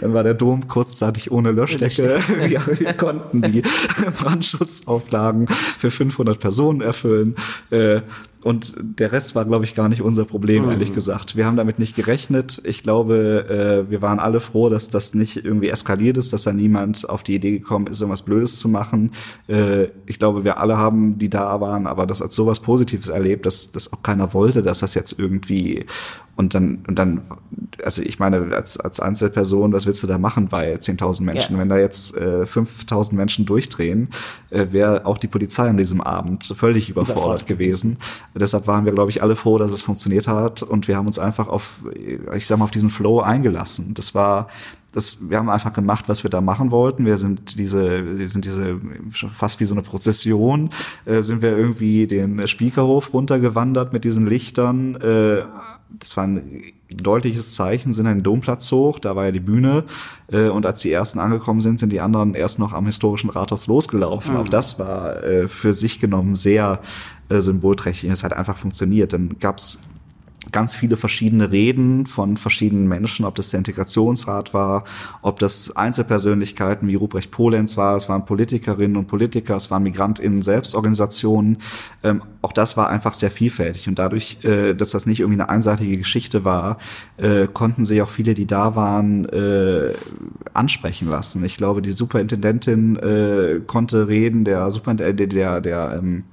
[0.00, 2.20] dann war der Dom kurzzeitig ohne Löschdecke.
[2.38, 3.62] wir, wir konnten die
[4.20, 7.36] Brandschutzauflagen für 500 Personen erfüllen.
[7.70, 8.02] Äh,
[8.42, 10.72] und der Rest war, glaube ich, gar nicht unser Problem, mhm.
[10.72, 11.36] ehrlich gesagt.
[11.36, 12.60] Wir haben damit nicht gerechnet.
[12.64, 16.52] Ich glaube, äh, wir waren alle froh, dass das nicht irgendwie eskaliert ist, dass da
[16.52, 19.12] niemand auf die Idee gekommen ist, irgendwas Blödes zu machen.
[19.48, 23.46] Äh, ich glaube, wir alle haben, die da waren, aber das als sowas Positives erlebt,
[23.46, 25.86] dass, dass auch keiner wollte, dass das jetzt irgendwie
[26.34, 27.20] und dann, und dann,
[27.84, 31.54] also ich meine, als, als Einzelperson, was willst du da machen bei 10.000 Menschen?
[31.54, 31.60] Ja.
[31.60, 34.08] Wenn da jetzt äh, 5.000 Menschen durchdrehen,
[34.50, 37.98] äh, wäre auch die Polizei an diesem Abend völlig überfordert, überfordert gewesen.
[38.34, 41.18] Deshalb waren wir, glaube ich, alle froh, dass es funktioniert hat und wir haben uns
[41.18, 41.82] einfach auf,
[42.34, 43.92] ich sag mal, auf diesen Flow eingelassen.
[43.92, 44.48] Das war,
[44.92, 47.04] das, wir haben einfach gemacht, was wir da machen wollten.
[47.04, 50.70] Wir sind diese, wir sind diese fast wie so eine Prozession,
[51.04, 54.96] äh, sind wir irgendwie den Spiekerhof runtergewandert mit diesen Lichtern.
[54.96, 55.44] Äh,
[55.98, 59.84] das war ein deutliches Zeichen, sind einen Domplatz hoch, da war ja die Bühne,
[60.30, 63.66] äh, und als die ersten angekommen sind, sind die anderen erst noch am historischen Rathaus
[63.66, 64.34] losgelaufen.
[64.34, 64.40] Mhm.
[64.40, 66.80] Auch das war äh, für sich genommen sehr
[67.28, 68.10] äh, symbolträchtig.
[68.10, 69.12] Es hat einfach funktioniert.
[69.12, 69.80] Dann gab's
[70.52, 74.84] ganz viele verschiedene Reden von verschiedenen Menschen, ob das der Integrationsrat war,
[75.22, 80.42] ob das Einzelpersönlichkeiten wie Ruprecht Polenz war, es waren Politikerinnen und Politiker, es waren MigrantInnen
[80.42, 81.58] Selbstorganisationen.
[82.02, 85.48] Ähm, auch das war einfach sehr vielfältig und dadurch, äh, dass das nicht irgendwie eine
[85.48, 86.78] einseitige Geschichte war,
[87.16, 89.92] äh, konnten sich auch viele, die da waren, äh,
[90.52, 91.44] ansprechen lassen.
[91.44, 96.24] Ich glaube, die Superintendentin äh, konnte reden, der Superintendent, der, der, der ähm,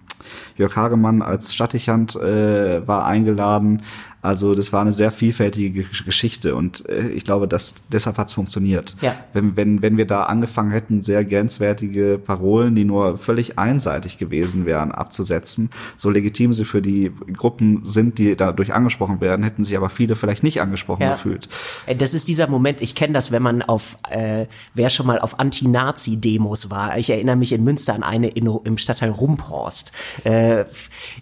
[0.59, 3.81] Jörg Hagemann als Stadtdichand äh, war eingeladen.
[4.21, 8.33] Also das war eine sehr vielfältige Geschichte und äh, ich glaube, dass deshalb hat es
[8.33, 8.97] funktioniert.
[8.99, 9.15] Ja.
[9.31, 14.65] Wenn, wenn, wenn wir da angefangen hätten, sehr grenzwertige Parolen, die nur völlig einseitig gewesen
[14.65, 19.77] wären, abzusetzen, so legitim sie für die Gruppen sind, die dadurch angesprochen werden, hätten sich
[19.77, 21.13] aber viele vielleicht nicht angesprochen ja.
[21.13, 21.47] gefühlt.
[21.85, 25.19] Äh, das ist dieser Moment, ich kenne das, wenn man auf, äh, wer schon mal
[25.19, 26.97] auf Anti-Nazi-Demos war.
[26.97, 29.93] Ich erinnere mich in Münster an eine in, im Stadtteil Rumphorst.
[30.25, 30.48] Äh,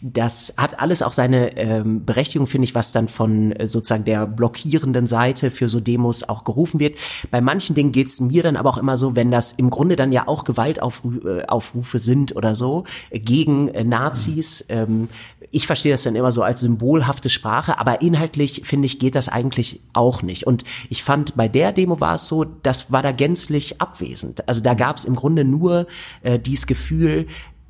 [0.02, 4.26] das hat alles auch seine ähm, Berechtigung, finde ich, was dann von äh, sozusagen der
[4.26, 6.98] blockierenden Seite für so Demos auch gerufen wird.
[7.32, 9.96] Bei manchen Dingen geht es mir dann aber auch immer so, wenn das im Grunde
[9.96, 14.66] dann ja auch Gewaltaufrufe sind oder so äh, gegen äh, Nazis.
[14.70, 15.10] Ähm,
[15.52, 19.30] ich verstehe das dann immer so als symbolhafte Sprache, aber inhaltlich finde ich geht das
[19.30, 20.46] eigentlich auch nicht.
[20.46, 24.48] Und ich fand bei der Demo war es so, das war da gänzlich abwesend.
[24.48, 25.88] Also da gab es im Grunde nur
[26.22, 27.28] äh, dieses Gefühl,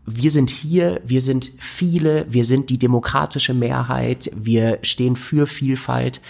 [0.07, 6.21] wir sind hier, wir sind viele, wir sind die demokratische Mehrheit, wir stehen für Vielfalt.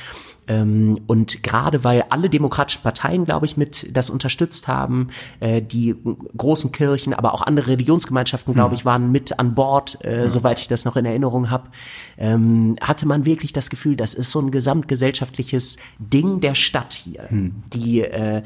[0.48, 5.10] Ähm, und gerade weil alle demokratischen Parteien, glaube ich, mit das unterstützt haben,
[5.42, 5.96] äh, die
[6.38, 10.30] großen Kirchen, aber auch andere Religionsgemeinschaften, glaube ich, waren mit an Bord, äh, ja.
[10.30, 11.70] soweit ich das noch in Erinnerung habe,
[12.18, 17.30] ähm, hatte man wirklich das Gefühl, das ist so ein gesamtgesellschaftliches Ding der Stadt hier,
[17.30, 17.63] hm.
[17.74, 18.42] die äh,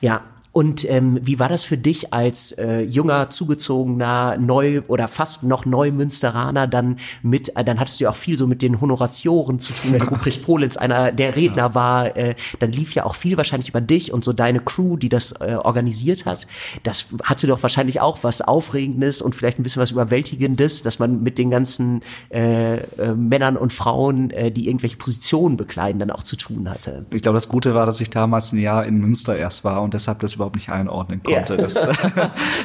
[0.00, 0.20] ja
[0.58, 5.64] und ähm, wie war das für dich als äh, junger, zugezogener, neu oder fast noch
[5.66, 9.60] neu Münsteraner dann mit, äh, dann hattest du ja auch viel so mit den Honoratioren
[9.60, 11.74] zu tun, wenn Ruprecht Polenz einer der Redner ja.
[11.76, 15.08] war, äh, dann lief ja auch viel wahrscheinlich über dich und so deine Crew, die
[15.08, 16.48] das äh, organisiert hat.
[16.82, 21.22] Das hatte doch wahrscheinlich auch was Aufregendes und vielleicht ein bisschen was Überwältigendes, dass man
[21.22, 26.24] mit den ganzen äh, äh, Männern und Frauen, äh, die irgendwelche Positionen bekleiden, dann auch
[26.24, 27.06] zu tun hatte.
[27.10, 29.94] Ich glaube, das Gute war, dass ich damals ein Jahr in Münster erst war und
[29.94, 31.54] deshalb das überhaupt überhaupt nicht einordnen konnte.
[31.54, 31.60] Ja.
[31.60, 31.88] Das, das,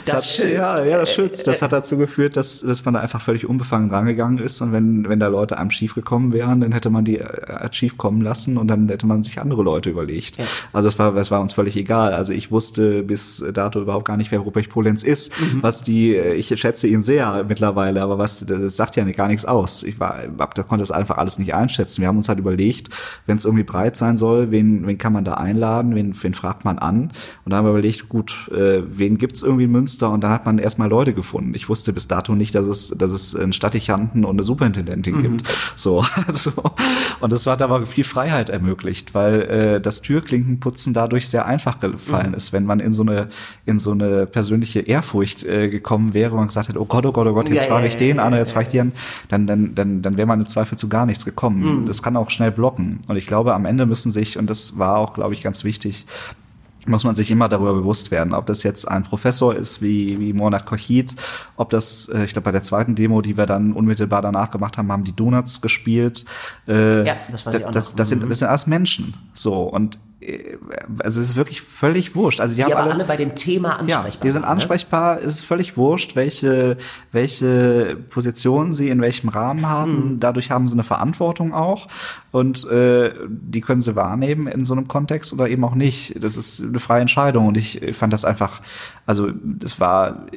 [0.05, 0.57] das hat, schützt.
[0.57, 1.47] Ja, ja, das schützt.
[1.47, 5.07] Das hat dazu geführt, dass, dass man da einfach völlig unbefangen rangegangen ist und wenn,
[5.09, 8.57] wenn da Leute einem schief gekommen wären, dann hätte man die äh, schief kommen lassen
[8.57, 10.37] und dann hätte man sich andere Leute überlegt.
[10.37, 10.45] Ja.
[10.71, 12.13] Also das war, das war uns völlig egal.
[12.13, 15.39] Also ich wusste bis dato überhaupt gar nicht, wer Ruprecht Polenz ist.
[15.39, 15.63] Mhm.
[15.63, 19.83] Was die, ich schätze ihn sehr mittlerweile, aber was, das sagt ja gar nichts aus.
[19.83, 22.01] Ich war, da konnte das einfach alles nicht einschätzen.
[22.01, 22.89] Wir haben uns halt überlegt,
[23.25, 26.65] wenn es irgendwie breit sein soll, wen, wen kann man da einladen, wen, wen fragt
[26.65, 27.11] man an?
[27.45, 30.09] Und da haben wir überlegt, gut, äh, wen gibt's irgendwie in Münster?
[30.11, 31.53] Und dann hat man erstmal Leute gefunden.
[31.55, 35.21] Ich wusste bis dato nicht, dass es, dass es einen Stadtichanten und eine Superintendentin mhm.
[35.21, 35.47] gibt.
[35.75, 36.51] So, also,
[37.19, 42.29] und das hat aber viel Freiheit ermöglicht, weil äh, das Türklinkenputzen dadurch sehr einfach gefallen
[42.29, 42.35] mhm.
[42.35, 43.29] ist, wenn man in so eine
[43.65, 47.27] in so eine persönliche Ehrfurcht äh, gekommen wäre und gesagt hätte, oh Gott, oh Gott,
[47.27, 48.91] oh Gott, jetzt ja, frage ich den ja, an, jetzt frage ich den,
[49.29, 51.81] dann dann dann dann wäre man im Zweifel zu gar nichts gekommen.
[51.81, 51.85] Mhm.
[51.85, 52.99] Das kann auch schnell blocken.
[53.07, 56.05] Und ich glaube, am Ende müssen sich und das war auch, glaube ich, ganz wichtig,
[56.87, 60.33] muss man sich immer darüber bewusst werden, ob das jetzt ein Professor ist wie, wie
[60.33, 61.15] Monat Kochit,
[61.55, 64.77] ob das, äh, ich glaube, bei der zweiten Demo, die wir dann unmittelbar danach gemacht
[64.77, 66.25] haben, haben die Donuts gespielt.
[66.67, 67.95] Äh, ja, das weiß ich auch das, noch.
[67.97, 69.13] Das sind, das sind alles Menschen.
[69.33, 69.99] So, und
[70.99, 72.39] also es ist wirklich völlig wurscht.
[72.39, 74.13] Also die, die haben aber alle, alle, bei dem Thema ansprechbar.
[74.13, 74.47] Ja, die sind ne?
[74.47, 75.15] ansprechbar.
[75.15, 75.21] Ne?
[75.21, 76.77] Es ist völlig wurscht, welche
[77.11, 79.95] welche Position sie in welchem Rahmen haben.
[79.95, 80.19] Hm.
[80.19, 81.87] Dadurch haben sie eine Verantwortung auch
[82.31, 86.23] und äh, die können sie wahrnehmen in so einem Kontext oder eben auch nicht.
[86.23, 88.61] Das ist eine freie Entscheidung und ich fand das einfach,
[89.05, 90.27] also das war,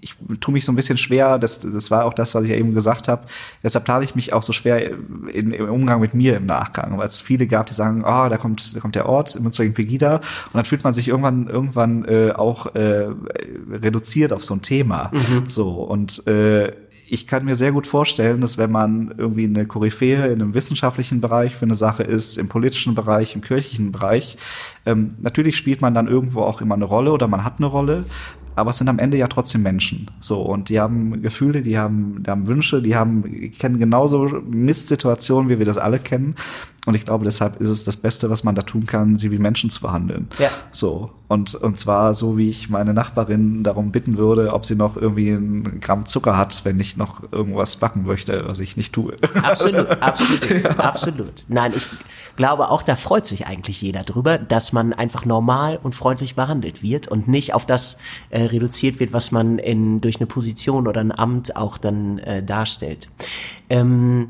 [0.00, 1.38] ich tue mich so ein bisschen schwer.
[1.38, 3.24] Das das war auch das, was ich ja eben gesagt habe.
[3.62, 4.90] Deshalb tat ich mich auch so schwer
[5.32, 8.28] in, im Umgang mit mir im Nachgang, weil es viele gab, die sagen, ah, oh,
[8.28, 10.16] da kommt da kommt der Ort Ort, im Münster gegen Pegida.
[10.16, 13.08] Und dann fühlt man sich irgendwann, irgendwann äh, auch äh,
[13.70, 15.10] reduziert auf so ein Thema.
[15.12, 15.44] Mhm.
[15.48, 16.72] So, und äh,
[17.08, 21.20] ich kann mir sehr gut vorstellen, dass wenn man irgendwie eine Koryphäe in einem wissenschaftlichen
[21.20, 24.38] Bereich für eine Sache ist, im politischen Bereich, im kirchlichen Bereich,
[24.86, 28.06] ähm, natürlich spielt man dann irgendwo auch immer eine Rolle oder man hat eine Rolle,
[28.54, 30.10] aber es sind am Ende ja trotzdem Menschen.
[30.20, 34.42] So, und die haben Gefühle, die haben, die haben Wünsche, die haben, die kennen genauso
[34.50, 36.34] Mistsituationen, wie wir das alle kennen.
[36.84, 39.38] Und ich glaube, deshalb ist es das Beste, was man da tun kann, sie wie
[39.38, 40.28] Menschen zu behandeln.
[40.40, 40.50] Ja.
[40.72, 41.10] So.
[41.28, 45.30] Und, und zwar so, wie ich meine Nachbarin darum bitten würde, ob sie noch irgendwie
[45.30, 49.14] ein Gramm Zucker hat, wenn ich noch irgendwas backen möchte, was ich nicht tue.
[49.42, 50.70] Absolut, absolut, ja.
[50.72, 51.44] absolut.
[51.48, 51.86] Nein, ich
[52.34, 56.82] glaube auch, da freut sich eigentlich jeder drüber, dass man einfach normal und freundlich behandelt
[56.82, 57.98] wird und nicht auf das
[58.30, 62.42] äh, reduziert wird, was man in, durch eine Position oder ein Amt auch dann äh,
[62.42, 63.08] darstellt.
[63.70, 64.28] Ähm,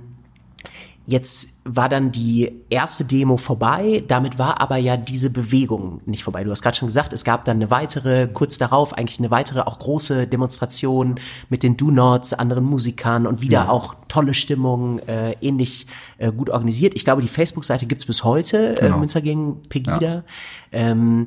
[1.05, 6.45] Jetzt war dann die erste Demo vorbei, damit war aber ja diese Bewegung nicht vorbei.
[6.45, 9.61] Du hast gerade schon gesagt, es gab dann eine weitere, kurz darauf eigentlich eine weitere,
[9.61, 11.17] auch große Demonstration
[11.49, 13.69] mit den Do-Nots, anderen Musikern und wieder ja.
[13.69, 15.87] auch tolle Stimmung, äh, ähnlich
[16.19, 16.95] äh, gut organisiert.
[16.95, 18.97] Ich glaube, die Facebook-Seite gibt's bis heute, äh, genau.
[18.97, 20.01] äh, Münster gegen Pegida.
[20.01, 20.25] Ja.
[20.71, 21.27] Ähm,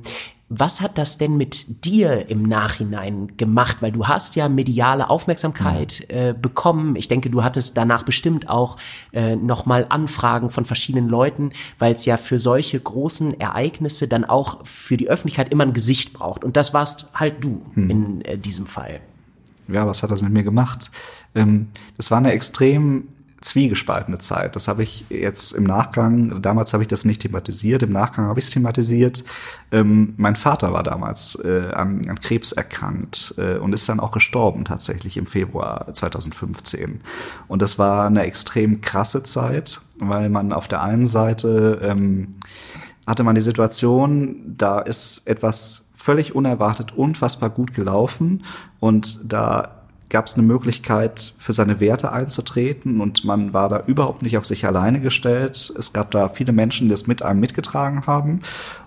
[0.59, 3.77] was hat das denn mit dir im Nachhinein gemacht?
[3.81, 6.15] Weil du hast ja mediale Aufmerksamkeit mhm.
[6.15, 6.95] äh, bekommen.
[6.95, 8.77] Ich denke, du hattest danach bestimmt auch
[9.11, 14.65] äh, nochmal Anfragen von verschiedenen Leuten, weil es ja für solche großen Ereignisse dann auch
[14.65, 16.43] für die Öffentlichkeit immer ein Gesicht braucht.
[16.43, 17.89] Und das warst halt du mhm.
[17.89, 18.99] in äh, diesem Fall.
[19.67, 20.91] Ja, was hat das mit mir gemacht?
[21.33, 23.07] Ähm, das war eine extrem
[23.45, 24.55] zwiegespaltene Zeit.
[24.55, 28.39] Das habe ich jetzt im Nachgang, damals habe ich das nicht thematisiert, im Nachgang habe
[28.39, 29.23] ich es thematisiert.
[29.71, 34.11] Ähm, mein Vater war damals äh, an, an, Krebs erkrankt äh, und ist dann auch
[34.11, 37.01] gestorben tatsächlich im Februar 2015.
[37.47, 42.35] Und das war eine extrem krasse Zeit, weil man auf der einen Seite ähm,
[43.05, 48.43] hatte man die Situation, da ist etwas völlig unerwartet unfassbar gut gelaufen
[48.79, 49.84] und da
[50.15, 54.45] gab es eine Möglichkeit, für seine Werte einzutreten und man war da überhaupt nicht auf
[54.45, 55.73] sich alleine gestellt.
[55.77, 58.39] Es gab da viele Menschen, die es mit einem mitgetragen haben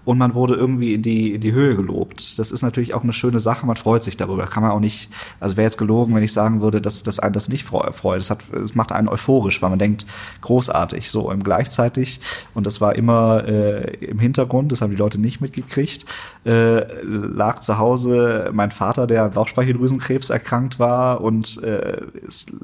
[0.09, 2.39] und man wurde irgendwie in die, in die Höhe gelobt.
[2.39, 4.47] Das ist natürlich auch eine schöne Sache, man freut sich darüber.
[4.47, 7.35] Kann man auch nicht, also wäre jetzt gelogen, wenn ich sagen würde, dass, dass einen
[7.35, 8.19] das nicht freut.
[8.19, 10.07] Das, hat, das macht einen euphorisch, weil man denkt,
[10.41, 11.11] großartig.
[11.11, 12.23] So im gleichzeitig,
[12.55, 16.07] und das war immer äh, im Hintergrund, das haben die Leute nicht mitgekriegt,
[16.47, 22.57] äh, lag zu Hause mein Vater, der an Bauchspeicheldrüsenkrebs erkrankt war und äh, ist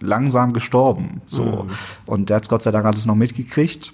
[0.00, 1.22] langsam gestorben.
[1.28, 1.44] So.
[1.44, 1.70] Mhm.
[2.06, 3.92] Und der hat Gott sei Dank alles noch mitgekriegt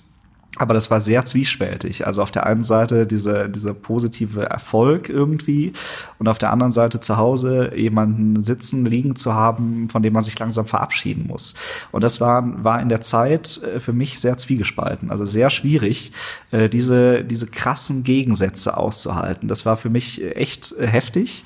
[0.57, 2.07] aber das war sehr zwiespältig.
[2.07, 5.73] Also auf der einen Seite diese, dieser positive Erfolg irgendwie
[6.19, 10.23] und auf der anderen Seite zu Hause jemanden sitzen, liegen zu haben, von dem man
[10.23, 11.55] sich langsam verabschieden muss.
[11.90, 15.11] Und das war, war in der Zeit äh, für mich sehr zwiegespalten.
[15.11, 16.12] Also sehr schwierig,
[16.53, 19.49] äh, diese, diese krassen Gegensätze auszuhalten.
[19.49, 21.45] Das war für mich echt äh, heftig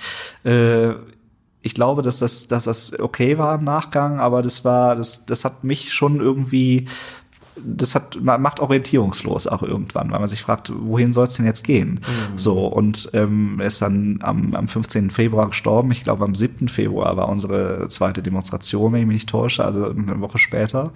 [1.68, 5.44] ich glaube, dass das, dass das okay war im Nachgang, aber das war, das, das
[5.44, 6.88] hat mich schon irgendwie
[7.64, 11.47] das hat, man macht orientierungslos auch irgendwann, weil man sich fragt, wohin soll es denn
[11.47, 12.01] jetzt gehen?
[12.01, 12.38] Mhm.
[12.38, 15.11] So, und ähm, er ist dann am, am 15.
[15.11, 15.90] Februar gestorben.
[15.90, 16.68] Ich glaube, am 7.
[16.68, 20.92] Februar war unsere zweite Demonstration, wenn ich mich nicht täusche, also eine Woche später.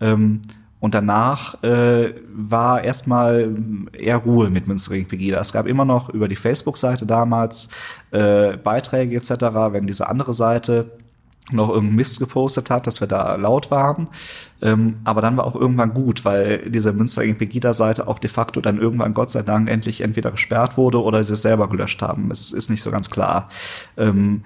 [0.00, 0.42] Ähm,
[0.84, 3.56] und danach äh, war erstmal
[3.94, 5.40] eher Ruhe mit Münster gegen Pegida.
[5.40, 7.70] Es gab immer noch über die Facebook-Seite damals
[8.10, 9.30] äh, Beiträge etc.,
[9.70, 10.90] wenn diese andere Seite
[11.52, 14.08] noch irgendeinen Mist gepostet hat, dass wir da laut waren.
[14.62, 18.60] Ähm, aber dann war auch irgendwann gut, weil diese Münster gegen Pegida-Seite auch de facto
[18.62, 22.30] dann irgendwann Gott sei Dank endlich entweder gesperrt wurde oder sie es selber gelöscht haben.
[22.30, 23.50] Es ist nicht so ganz klar.
[23.98, 24.42] Ähm,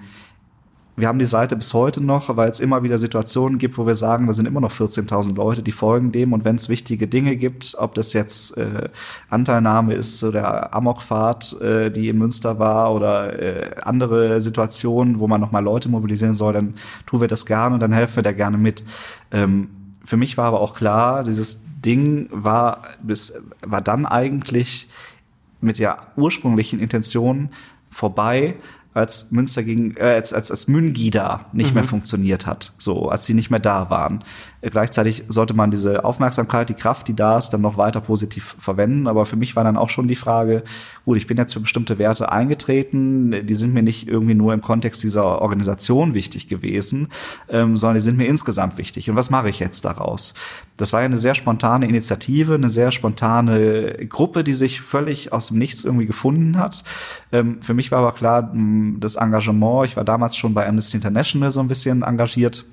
[0.99, 3.95] wir haben die Seite bis heute noch, weil es immer wieder Situationen gibt, wo wir
[3.95, 6.33] sagen, da sind immer noch 14.000 Leute, die folgen dem.
[6.33, 8.89] Und wenn es wichtige Dinge gibt, ob das jetzt äh,
[9.29, 15.27] Anteilnahme ist zu der Amokfahrt, äh, die in Münster war, oder äh, andere Situationen, wo
[15.27, 18.31] man nochmal Leute mobilisieren soll, dann tun wir das gerne und dann helfen wir da
[18.31, 18.85] gerne mit.
[19.31, 19.69] Ähm,
[20.03, 24.89] für mich war aber auch klar, dieses Ding war bis war dann eigentlich
[25.61, 27.49] mit der ursprünglichen Intention
[27.91, 28.55] vorbei,
[28.93, 31.75] als Münster gegen, äh, als, als, als Müngida nicht mhm.
[31.75, 34.23] mehr funktioniert hat, so, als sie nicht mehr da waren.
[34.61, 39.07] Gleichzeitig sollte man diese Aufmerksamkeit, die Kraft, die da ist, dann noch weiter positiv verwenden.
[39.07, 40.63] Aber für mich war dann auch schon die Frage,
[41.05, 44.61] gut, ich bin jetzt für bestimmte Werte eingetreten, die sind mir nicht irgendwie nur im
[44.61, 47.07] Kontext dieser Organisation wichtig gewesen,
[47.49, 49.09] ähm, sondern die sind mir insgesamt wichtig.
[49.09, 50.33] Und was mache ich jetzt daraus?
[50.75, 55.47] Das war ja eine sehr spontane Initiative, eine sehr spontane Gruppe, die sich völlig aus
[55.47, 56.83] dem Nichts irgendwie gefunden hat.
[57.31, 58.53] Ähm, für mich war aber klar,
[58.99, 62.65] das Engagement, ich war damals schon bei Amnesty International so ein bisschen engagiert,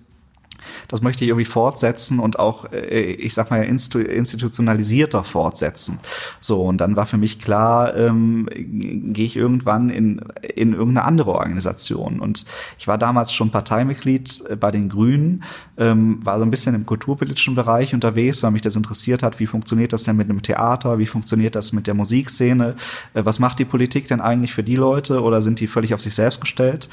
[0.88, 6.00] das möchte ich irgendwie fortsetzen und auch, äh, ich sag mal, institutionalisierter fortsetzen.
[6.40, 10.20] So, und dann war für mich klar, ähm, gehe ich irgendwann in,
[10.54, 12.20] in irgendeine andere Organisation.
[12.20, 12.46] Und
[12.78, 15.44] ich war damals schon Parteimitglied äh, bei den Grünen,
[15.76, 19.46] ähm, war so ein bisschen im kulturpolitischen Bereich unterwegs, weil mich das interessiert hat, wie
[19.46, 22.76] funktioniert das denn mit einem Theater, wie funktioniert das mit der Musikszene,
[23.14, 26.00] äh, was macht die Politik denn eigentlich für die Leute oder sind die völlig auf
[26.00, 26.88] sich selbst gestellt?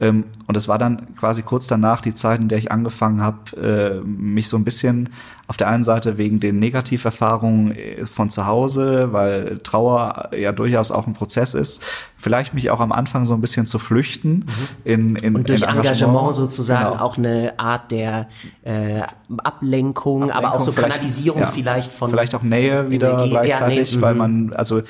[0.00, 4.00] Ähm, und es war dann quasi kurz danach die Zeit, in der ich angefangen habe,
[4.02, 5.10] äh, mich so ein bisschen
[5.46, 10.90] auf der einen Seite wegen den Negativerfahrungen äh, von zu Hause, weil Trauer ja durchaus
[10.90, 11.82] auch ein Prozess ist,
[12.16, 14.46] vielleicht mich auch am Anfang so ein bisschen zu flüchten mhm.
[14.84, 17.04] in, in und durch in Engagement, Engagement sozusagen genau.
[17.04, 18.28] auch eine Art der
[18.62, 19.02] äh,
[19.38, 23.30] Ablenkung, Ablenkung, aber auch so Kanalisierung vielleicht, ja, vielleicht von vielleicht auch Nähe wieder Energie,
[23.30, 24.18] gleichzeitig, ja, nee, weil mhm.
[24.18, 24.82] man also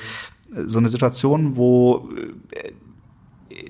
[0.65, 2.09] so eine Situation, wo
[2.51, 2.71] äh,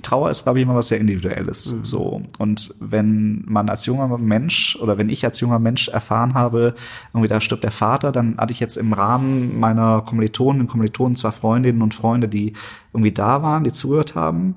[0.05, 1.73] Trauer ist, glaube ich, immer was sehr Individuelles.
[1.73, 1.83] Mhm.
[1.83, 2.21] So.
[2.37, 6.75] Und wenn man als junger Mensch oder wenn ich als junger Mensch erfahren habe,
[7.13, 11.15] irgendwie da stirbt der Vater, dann hatte ich jetzt im Rahmen meiner Kommilitonen und Kommilitonen
[11.15, 12.53] zwar Freundinnen und Freunde, die
[12.93, 14.55] irgendwie da waren, die zugehört haben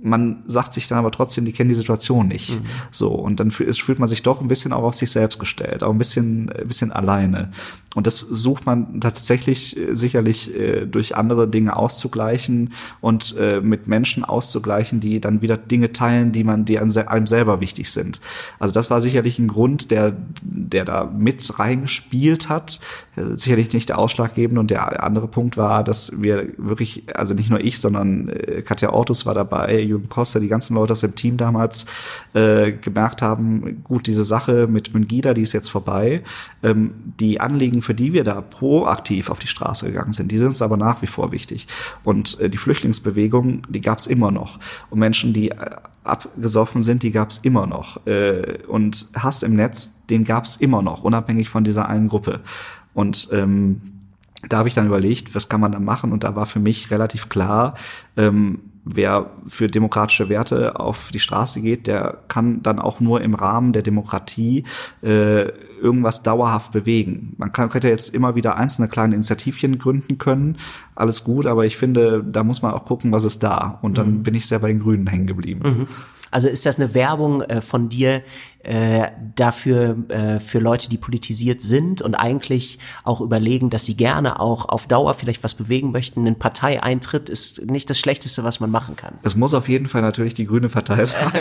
[0.00, 2.50] man sagt sich dann aber trotzdem, die kennen die Situation nicht.
[2.50, 2.66] Mhm.
[2.90, 5.90] So, und dann fühlt man sich doch ein bisschen auch auf sich selbst gestellt, auch
[5.92, 7.50] ein bisschen, ein bisschen alleine.
[7.94, 13.88] Und das sucht man tatsächlich äh, sicherlich äh, durch andere Dinge auszugleichen und äh, mit
[13.88, 18.20] Menschen auszugleichen, die dann wieder Dinge teilen, die man, die einem selber wichtig sind.
[18.58, 22.80] Also das war sicherlich ein Grund, der, der da mit reingespielt hat.
[23.16, 24.60] Sicherlich nicht der ausschlaggebende.
[24.60, 28.30] Und der andere Punkt war, dass wir wirklich, also nicht nur ich, sondern
[28.64, 31.86] Katja Ortus war dabei, Jürgen Koster, die ganzen Leute aus dem Team damals
[32.34, 36.22] äh, gemerkt haben, gut, diese Sache mit Mungida, die ist jetzt vorbei.
[36.62, 40.48] Ähm, die Anliegen, für die wir da proaktiv auf die Straße gegangen sind, die sind
[40.48, 41.66] uns aber nach wie vor wichtig.
[42.04, 44.58] Und äh, die Flüchtlingsbewegung, die gab es immer noch.
[44.90, 45.56] Und Menschen, die äh,
[46.04, 48.06] abgesoffen sind, die gab es immer noch.
[48.06, 52.40] Äh, und Hass im Netz, den gab es immer noch, unabhängig von dieser einen Gruppe.
[52.94, 53.80] Und ähm,
[54.48, 56.12] da habe ich dann überlegt, was kann man da machen?
[56.12, 57.74] Und da war für mich relativ klar,
[58.16, 63.34] ähm, wer für demokratische Werte auf die Straße geht, der kann dann auch nur im
[63.34, 64.64] Rahmen der Demokratie
[65.02, 65.48] äh,
[65.80, 67.34] irgendwas dauerhaft bewegen.
[67.38, 70.56] Man kann, könnte jetzt immer wieder einzelne kleine Initiativchen gründen können,
[70.94, 73.78] alles gut, aber ich finde, da muss man auch gucken, was ist da.
[73.82, 74.22] Und dann mhm.
[74.22, 75.60] bin ich sehr bei den Grünen hängen geblieben.
[75.64, 75.86] Mhm.
[76.30, 78.22] Also ist das eine Werbung äh, von dir
[78.64, 84.40] äh, dafür äh, für Leute, die politisiert sind und eigentlich auch überlegen, dass sie gerne
[84.40, 86.26] auch auf Dauer vielleicht was bewegen möchten?
[86.26, 89.14] Ein Parteieintritt ist nicht das Schlechteste, was man machen kann.
[89.22, 91.32] Es muss auf jeden Fall natürlich die grüne Partei sein.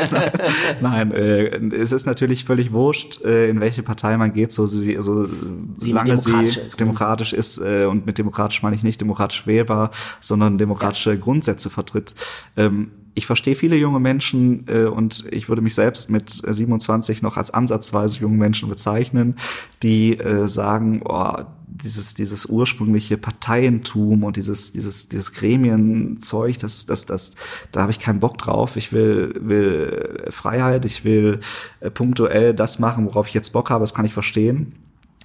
[0.80, 4.98] Nein, äh, es ist natürlich völlig wurscht, äh, in welche Partei man geht, so, sie,
[5.00, 6.86] so sie solange demokratisch sie ist, ne?
[6.86, 11.18] demokratisch ist äh, und mit demokratisch meine ich nicht demokratisch wählbar, sondern demokratische ja.
[11.18, 12.16] Grundsätze vertritt.
[12.56, 17.36] Ähm, ich verstehe viele junge Menschen äh, und ich würde mich selbst mit 27 noch
[17.36, 19.38] als ansatzweise junge Menschen bezeichnen,
[19.82, 21.34] die äh, sagen, oh,
[21.66, 27.32] dieses, dieses ursprüngliche Parteientum und dieses, dieses, dieses Gremienzeug, das, das, das,
[27.72, 28.76] da habe ich keinen Bock drauf.
[28.76, 31.40] Ich will, will Freiheit, ich will
[31.80, 34.74] äh, punktuell das machen, worauf ich jetzt Bock habe, das kann ich verstehen.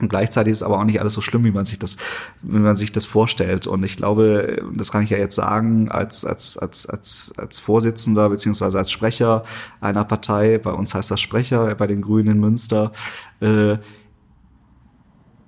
[0.01, 1.97] Und gleichzeitig ist aber auch nicht alles so schlimm, wie man sich das,
[2.41, 3.67] wie man sich das vorstellt.
[3.67, 8.29] Und ich glaube, das kann ich ja jetzt sagen, als, als, als, als, als Vorsitzender
[8.29, 9.45] beziehungsweise als Sprecher
[9.81, 12.93] einer Partei, bei uns heißt das Sprecher, bei den Grünen in Münster,
[13.41, 13.77] äh,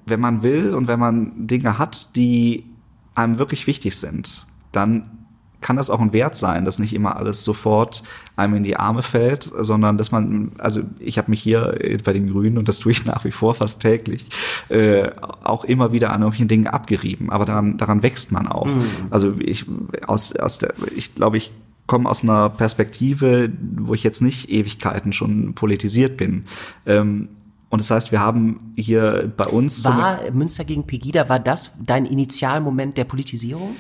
[0.07, 2.67] wenn man will und wenn man Dinge hat, die
[3.15, 5.24] einem wirklich wichtig sind, dann
[5.65, 8.03] kann das auch ein Wert sein, dass nicht immer alles sofort
[8.37, 12.31] einem in die Arme fällt, sondern dass man, also ich habe mich hier bei den
[12.31, 14.27] Grünen und das tue ich nach wie vor fast täglich,
[14.69, 15.11] äh,
[15.43, 17.31] auch immer wieder an irgendwelchen Dingen abgerieben.
[17.31, 18.67] Aber daran, daran wächst man auch.
[18.67, 18.85] Mhm.
[19.09, 19.65] Also ich
[20.07, 21.51] aus, aus der, ich glaube, ich
[21.87, 26.45] komme aus einer Perspektive, wo ich jetzt nicht Ewigkeiten schon politisiert bin.
[26.85, 27.31] Ähm,
[27.71, 29.83] und das heißt, wir haben hier bei uns.
[29.87, 33.77] War Münster gegen Pegida, war das dein Initialmoment der Politisierung?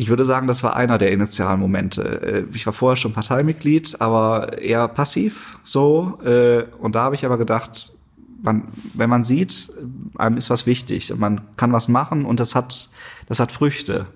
[0.00, 2.22] Ich würde sagen, das war einer der initialen Momente.
[2.22, 6.18] Äh, ich war vorher schon Parteimitglied, aber eher passiv so.
[6.24, 7.92] Äh, und da habe ich aber gedacht,
[8.40, 9.70] man, wenn man sieht,
[10.16, 12.88] einem ist was wichtig und man kann was machen und das hat,
[13.26, 14.06] das hat Früchte,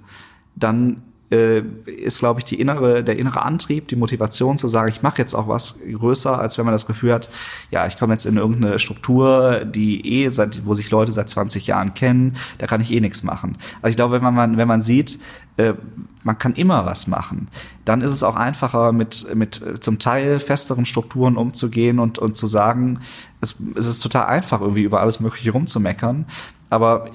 [0.57, 1.03] dann
[1.35, 5.19] äh, ist, glaube ich, die innere, der innere Antrieb, die Motivation zu sagen, ich mache
[5.19, 7.31] jetzt auch was größer, als wenn man das Gefühl hat,
[7.71, 11.67] ja, ich komme jetzt in irgendeine Struktur, die eh seit, wo sich Leute seit 20
[11.67, 13.59] Jahren kennen, da kann ich eh nichts machen.
[13.83, 15.19] Also ich glaube, wenn man, wenn man sieht,
[15.57, 15.75] äh,
[16.23, 17.49] man kann immer was machen,
[17.85, 22.47] dann ist es auch einfacher, mit, mit zum Teil festeren Strukturen umzugehen und, und zu
[22.47, 23.01] sagen,
[23.41, 26.27] es, es ist total einfach, irgendwie über alles Mögliche rumzumeckern.
[26.75, 27.09] Aber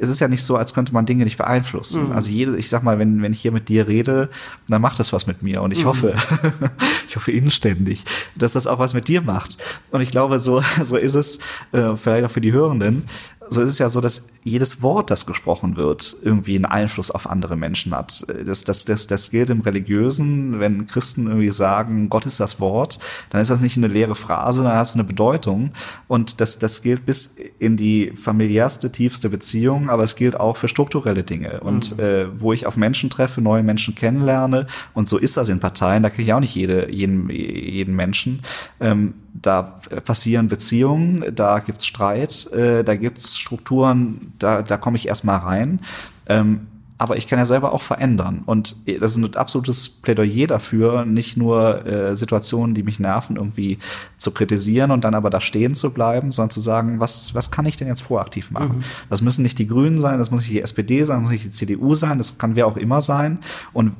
[0.00, 2.06] es ist ja nicht so, als könnte man Dinge nicht beeinflussen.
[2.06, 2.12] Mhm.
[2.12, 4.30] Also jede, ich sag mal, wenn, wenn ich hier mit dir rede,
[4.66, 5.60] dann macht das was mit mir.
[5.60, 5.88] Und ich mhm.
[5.88, 6.16] hoffe,
[7.08, 9.58] ich hoffe inständig, dass das auch was mit dir macht.
[9.90, 11.38] Und ich glaube, so, so ist es,
[11.72, 13.04] äh, vielleicht auch für die Hörenden,
[13.50, 17.28] so ist es ja so, dass jedes Wort, das gesprochen wird, irgendwie einen Einfluss auf
[17.28, 18.26] andere Menschen hat.
[18.44, 22.98] Das, das, das, das gilt im Religiösen, wenn Christen irgendwie sagen, Gott ist das Wort,
[23.30, 25.72] dann ist das nicht eine leere Phrase, dann hat es eine Bedeutung.
[26.08, 30.68] Und das, das gilt bis in die familiärste, tiefste Beziehung, aber es gilt auch für
[30.68, 31.60] strukturelle Dinge.
[31.60, 32.04] Und mhm.
[32.04, 36.02] äh, wo ich auf Menschen treffe, neue Menschen kennenlerne, und so ist das in Parteien,
[36.02, 38.42] da kriege ich auch nicht jede, jeden, jeden Menschen.
[38.78, 45.08] Ähm, da passieren Beziehungen, da gibt's Streit, äh, da gibt's Strukturen, da, da komme ich
[45.08, 45.80] erstmal rein.
[46.26, 46.66] Ähm,
[46.96, 48.42] aber ich kann ja selber auch verändern.
[48.46, 53.78] Und das ist ein absolutes Plädoyer dafür, nicht nur äh, Situationen, die mich nerven, irgendwie
[54.16, 57.66] zu kritisieren und dann aber da stehen zu bleiben, sondern zu sagen, was, was kann
[57.66, 58.78] ich denn jetzt proaktiv machen?
[58.78, 58.84] Mhm.
[59.10, 61.44] Das müssen nicht die Grünen sein, das muss nicht die SPD sein, das muss nicht
[61.44, 63.38] die CDU sein, das kann wer auch immer sein.
[63.72, 63.92] Und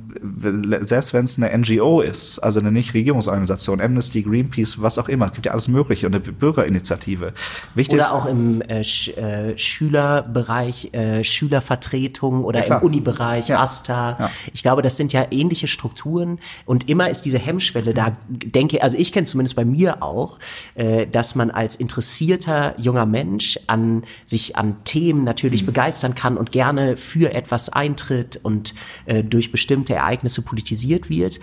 [0.82, 5.32] selbst wenn es eine NGO ist, also eine Nichtregierungsorganisation, Amnesty, Greenpeace, was auch immer, es
[5.32, 7.32] gibt ja alles Mögliche und eine Bürgerinitiative.
[7.74, 13.60] Wichtig oder auch im äh, Sch äh, Schülerbereich, äh, Schülervertretung oder ja, im Unibereich, ja.
[13.60, 14.16] AStA.
[14.18, 14.30] Ja.
[14.52, 18.96] Ich glaube, das sind ja ähnliche Strukturen und immer ist diese Hemmschwelle da, denke, also
[18.96, 20.38] ich kenne zumindest bei mir auch,
[20.74, 25.66] äh, dass man als interessierter junger Mensch an sich an Themen natürlich mhm.
[25.66, 28.74] begeistern kann und gerne für etwas eintritt und
[29.06, 31.40] äh, durch bestimmte Ereignisse politisiert wird.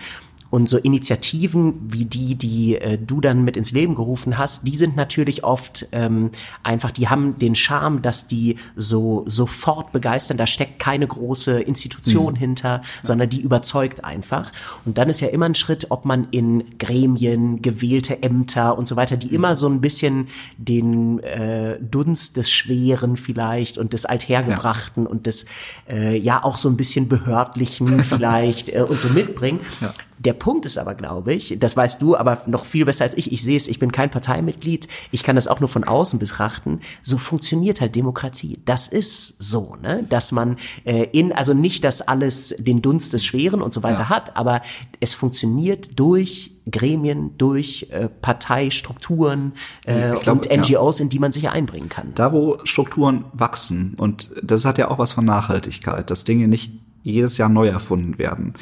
[0.52, 4.76] Und so Initiativen wie die, die äh, du dann mit ins Leben gerufen hast, die
[4.76, 6.30] sind natürlich oft ähm,
[6.62, 10.36] einfach, die haben den Charme, dass die so sofort begeistern.
[10.36, 12.38] Da steckt keine große Institution mhm.
[12.38, 14.52] hinter, sondern die überzeugt einfach.
[14.84, 18.94] Und dann ist ja immer ein Schritt, ob man in Gremien, gewählte Ämter und so
[18.96, 19.34] weiter, die mhm.
[19.36, 20.28] immer so ein bisschen
[20.58, 25.08] den äh, Dunst des Schweren vielleicht und des Althergebrachten ja.
[25.08, 25.46] und des
[25.88, 29.60] äh, ja auch so ein bisschen behördlichen vielleicht äh, und so mitbringen.
[29.80, 29.94] Ja
[30.24, 33.32] Der Punkt ist aber, glaube ich, das weißt du aber noch viel besser als ich.
[33.32, 34.86] Ich sehe es, ich bin kein Parteimitglied.
[35.10, 36.78] Ich kann das auch nur von außen betrachten.
[37.02, 38.60] So funktioniert halt Demokratie.
[38.64, 40.06] Das ist so, ne?
[40.08, 44.02] Dass man äh, in, also nicht, dass alles den Dunst des Schweren und so weiter
[44.02, 44.08] ja.
[44.10, 44.60] hat, aber
[45.00, 49.54] es funktioniert durch Gremien, durch äh, Parteistrukturen
[49.86, 51.02] äh, glaub, und NGOs, ja.
[51.02, 52.12] in die man sich einbringen kann.
[52.14, 56.70] Da, wo Strukturen wachsen, und das hat ja auch was von Nachhaltigkeit, dass Dinge nicht
[57.02, 58.54] jedes Jahr neu erfunden werden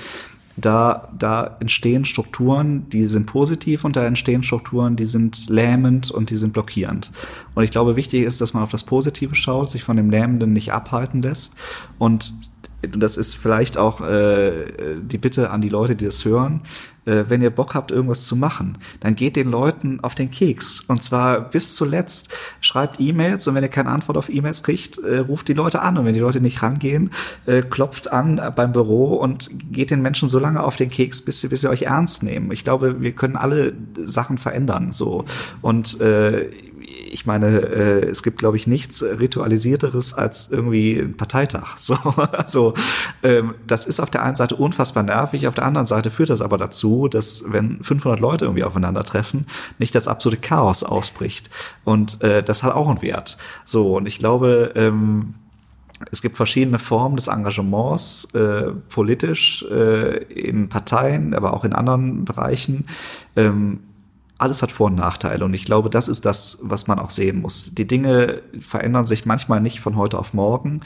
[0.57, 6.30] da, da entstehen Strukturen, die sind positiv und da entstehen Strukturen, die sind lähmend und
[6.30, 7.12] die sind blockierend.
[7.55, 10.53] Und ich glaube, wichtig ist, dass man auf das Positive schaut, sich von dem Lähmenden
[10.53, 11.57] nicht abhalten lässt
[11.98, 12.32] und
[12.83, 16.62] das ist vielleicht auch äh, die Bitte an die Leute, die das hören,
[17.05, 20.81] äh, wenn ihr Bock habt, irgendwas zu machen, dann geht den Leuten auf den Keks.
[20.81, 22.31] Und zwar bis zuletzt.
[22.61, 25.99] Schreibt E-Mails und wenn ihr keine Antwort auf E-Mails kriegt, äh, ruft die Leute an.
[25.99, 27.11] Und wenn die Leute nicht rangehen,
[27.47, 31.41] äh, klopft an beim Büro und geht den Menschen so lange auf den Keks, bis
[31.41, 32.53] sie, bis sie euch ernst nehmen.
[32.53, 33.72] Ich glaube, wir können alle
[34.05, 34.93] Sachen verändern.
[34.93, 35.24] So.
[35.62, 36.51] Und äh,
[37.11, 41.77] ich meine, äh, es gibt, glaube ich, nichts ritualisierteres als irgendwie ein Parteitag.
[41.91, 42.75] So, also
[43.23, 46.43] ähm, das ist auf der einen Seite unfassbar nervig, auf der anderen Seite führt das
[46.43, 49.47] aber dazu, dass wenn 500 Leute irgendwie aufeinandertreffen,
[49.79, 51.51] nicht das absolute Chaos ausbricht.
[51.85, 53.39] Und äh, das hat auch einen Wert.
[53.65, 55.35] So, und ich glaube, ähm,
[56.11, 62.25] es gibt verschiedene Formen des Engagements, äh, politisch, äh, in Parteien, aber auch in anderen
[62.25, 62.87] Bereichen.
[63.37, 63.81] Ähm,
[64.41, 65.45] alles hat Vor- und Nachteile.
[65.45, 67.74] Und ich glaube, das ist das, was man auch sehen muss.
[67.74, 70.80] Die Dinge verändern sich manchmal nicht von heute auf morgen,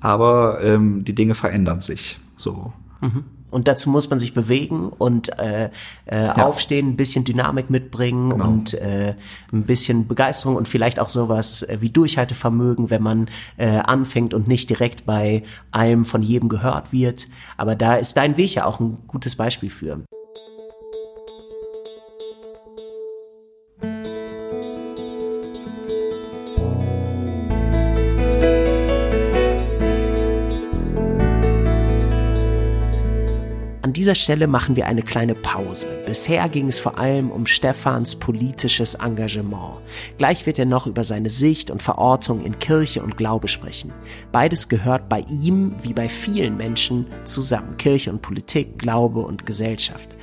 [0.00, 2.18] aber ähm, die Dinge verändern sich.
[2.36, 2.72] So.
[3.00, 3.24] Mhm.
[3.48, 5.70] Und dazu muss man sich bewegen und äh,
[6.06, 6.34] äh, ja.
[6.34, 8.44] aufstehen, ein bisschen Dynamik mitbringen genau.
[8.44, 9.14] und äh,
[9.52, 14.68] ein bisschen Begeisterung und vielleicht auch sowas wie Durchhaltevermögen, wenn man äh, anfängt und nicht
[14.68, 17.28] direkt bei allem von jedem gehört wird.
[17.56, 20.00] Aber da ist dein Weg ja auch ein gutes Beispiel für.
[33.96, 35.88] Dieser Stelle machen wir eine kleine Pause.
[36.04, 39.78] Bisher ging es vor allem um Stefans politisches Engagement.
[40.18, 43.94] Gleich wird er noch über seine Sicht und Verortung in Kirche und Glaube sprechen.
[44.32, 47.78] Beides gehört bei ihm, wie bei vielen Menschen, zusammen.
[47.78, 50.14] Kirche und Politik, Glaube und Gesellschaft.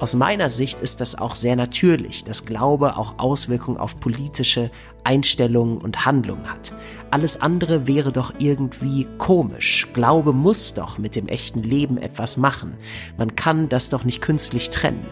[0.00, 4.70] Aus meiner Sicht ist das auch sehr natürlich, dass Glaube auch Auswirkungen auf politische
[5.02, 6.72] Einstellungen und Handlungen hat.
[7.10, 9.88] Alles andere wäre doch irgendwie komisch.
[9.94, 12.76] Glaube muss doch mit dem echten Leben etwas machen.
[13.16, 15.04] Man kann das doch nicht künstlich trennen.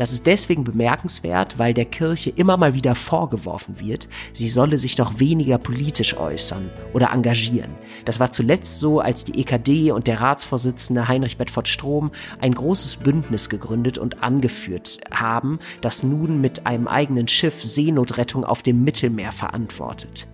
[0.00, 4.96] Das ist deswegen bemerkenswert, weil der Kirche immer mal wieder vorgeworfen wird, sie solle sich
[4.96, 7.74] doch weniger politisch äußern oder engagieren.
[8.06, 12.96] Das war zuletzt so, als die EKD und der Ratsvorsitzende Heinrich Bedford Strom ein großes
[12.96, 19.32] Bündnis gegründet und angeführt haben, das nun mit einem eigenen Schiff Seenotrettung auf dem Mittelmeer
[19.32, 20.28] verantwortet.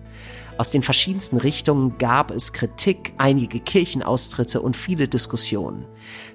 [0.57, 5.85] Aus den verschiedensten Richtungen gab es Kritik, einige Kirchenaustritte und viele Diskussionen.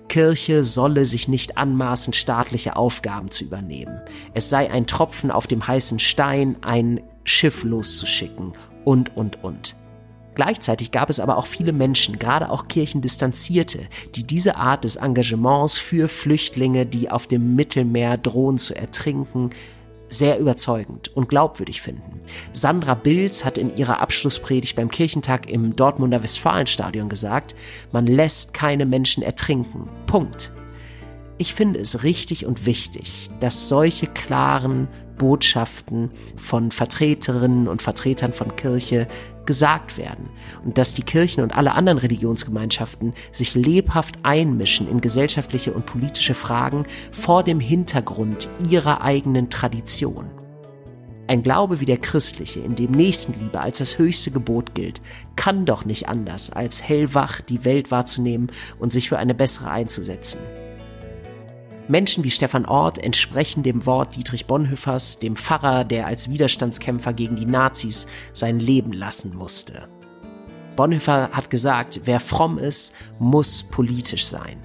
[0.08, 4.00] Kirche solle sich nicht anmaßen, staatliche Aufgaben zu übernehmen.
[4.34, 8.52] Es sei ein Tropfen auf dem heißen Stein, ein Schiff loszuschicken
[8.84, 9.76] und, und, und.
[10.34, 13.80] Gleichzeitig gab es aber auch viele Menschen, gerade auch Kirchendistanzierte,
[14.14, 19.50] die diese Art des Engagements für Flüchtlinge, die auf dem Mittelmeer drohen zu ertrinken,
[20.12, 22.20] sehr überzeugend und glaubwürdig finden.
[22.52, 27.54] Sandra Bilz hat in ihrer Abschlusspredigt beim Kirchentag im Dortmunder Westfalenstadion gesagt,
[27.92, 29.88] man lässt keine Menschen ertrinken.
[30.06, 30.52] Punkt.
[31.38, 34.86] Ich finde es richtig und wichtig, dass solche klaren
[35.16, 39.06] Botschaften von Vertreterinnen und Vertretern von Kirche
[39.46, 40.28] gesagt werden
[40.64, 46.34] und dass die Kirchen und alle anderen Religionsgemeinschaften sich lebhaft einmischen in gesellschaftliche und politische
[46.34, 50.30] Fragen vor dem Hintergrund ihrer eigenen Tradition.
[51.28, 55.00] Ein Glaube wie der christliche, in dem Nächstenliebe als das höchste Gebot gilt,
[55.36, 60.40] kann doch nicht anders, als hellwach die Welt wahrzunehmen und sich für eine bessere einzusetzen.
[61.88, 67.36] Menschen wie Stefan Ort entsprechen dem Wort Dietrich Bonhoeffers, dem Pfarrer, der als Widerstandskämpfer gegen
[67.36, 69.88] die Nazis sein Leben lassen musste.
[70.76, 74.62] Bonhoeffer hat gesagt, wer fromm ist, muss politisch sein.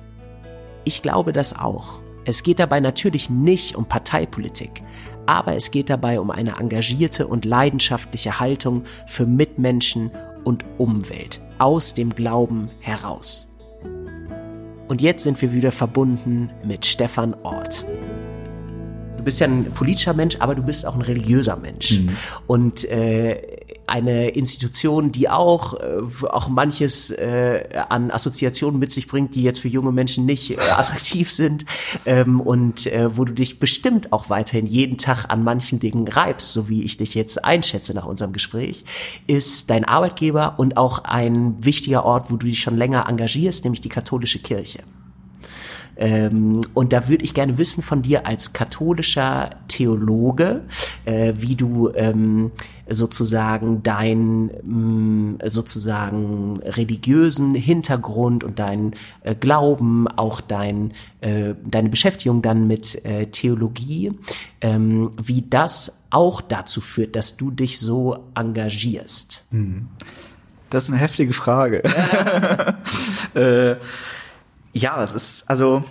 [0.85, 1.99] Ich glaube das auch.
[2.23, 4.83] Es geht dabei natürlich nicht um Parteipolitik,
[5.25, 10.11] aber es geht dabei um eine engagierte und leidenschaftliche Haltung für Mitmenschen
[10.43, 13.56] und Umwelt aus dem Glauben heraus.
[14.87, 17.85] Und jetzt sind wir wieder verbunden mit Stefan Ort.
[19.27, 21.99] bist ja ein politischer Mensch, aber du bist auch ein religiöser Mensch.
[21.99, 22.09] Mhm.
[22.47, 23.35] Und äh,
[23.87, 29.59] eine Institution, die auch, äh, auch manches äh, an Assoziationen mit sich bringt, die jetzt
[29.59, 31.65] für junge Menschen nicht äh, attraktiv sind
[32.05, 36.53] ähm, und äh, wo du dich bestimmt auch weiterhin jeden Tag an manchen Dingen reibst,
[36.53, 38.83] so wie ich dich jetzt einschätze nach unserem Gespräch,
[39.25, 43.81] ist dein Arbeitgeber und auch ein wichtiger Ort, wo du dich schon länger engagierst, nämlich
[43.81, 44.79] die katholische Kirche.
[45.97, 50.61] Ähm, und da würde ich gerne wissen von dir als katholischer Theologe,
[51.05, 52.51] äh, wie du ähm,
[52.87, 58.93] sozusagen dein mh, mm, sozusagen religiösen Hintergrund und dein
[59.23, 64.11] äh, Glauben, auch dein äh, deine Beschäftigung dann mit äh, Theologie,
[64.61, 69.45] ähm, wie das auch dazu führt, dass du dich so engagierst.
[69.51, 69.87] Hm.
[70.69, 71.81] Das ist eine heftige Frage.
[74.77, 75.83] ja, es ist, also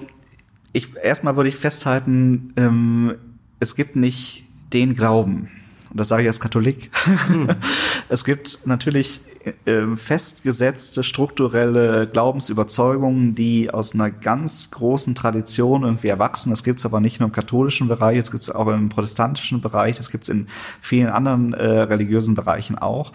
[0.73, 3.15] ich erstmal würde ich festhalten, ähm,
[3.61, 5.51] es gibt nicht den Glauben.
[5.91, 6.91] Und das sage ich als Katholik.
[7.27, 7.49] Hm.
[8.09, 9.21] es gibt natürlich
[9.65, 16.51] äh, festgesetzte strukturelle Glaubensüberzeugungen, die aus einer ganz großen Tradition irgendwie erwachsen.
[16.51, 19.61] Das gibt es aber nicht nur im katholischen Bereich, es gibt es auch im protestantischen
[19.61, 20.49] Bereich, das gibt es in
[20.83, 23.13] vielen anderen äh, religiösen Bereichen auch.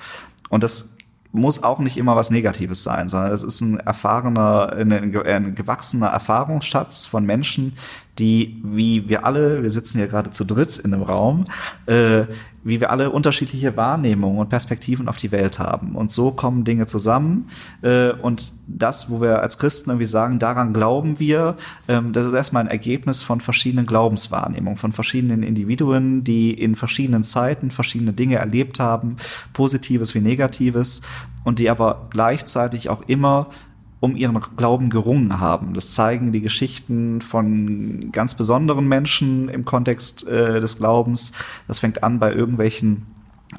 [0.50, 0.96] Und das
[1.32, 6.08] muss auch nicht immer was Negatives sein, sondern es ist ein erfahrener, ein, ein gewachsener
[6.08, 7.78] Erfahrungsschatz von Menschen,
[8.20, 11.46] die, wie wir alle, wir sitzen hier gerade zu dritt in einem Raum,
[11.86, 12.26] äh,
[12.64, 15.96] wie wir alle unterschiedliche Wahrnehmungen und Perspektiven auf die Welt haben.
[15.96, 17.50] Und so kommen Dinge zusammen.
[17.82, 21.56] Äh, und das, wo wir als Christen irgendwie sagen, daran glauben wir,
[21.88, 27.24] ähm, das ist erstmal ein Ergebnis von verschiedenen Glaubenswahrnehmungen, von verschiedenen Individuen, die in verschiedenen
[27.24, 29.16] Zeiten verschiedene Dinge erlebt haben,
[29.54, 31.02] Positives wie Negatives,
[31.44, 33.48] und die aber gleichzeitig auch immer
[34.02, 35.74] um ihren Glauben gerungen haben.
[35.74, 41.32] Das zeigen die Geschichten von ganz besonderen Menschen im Kontext äh, des Glaubens.
[41.68, 43.06] Das fängt an bei irgendwelchen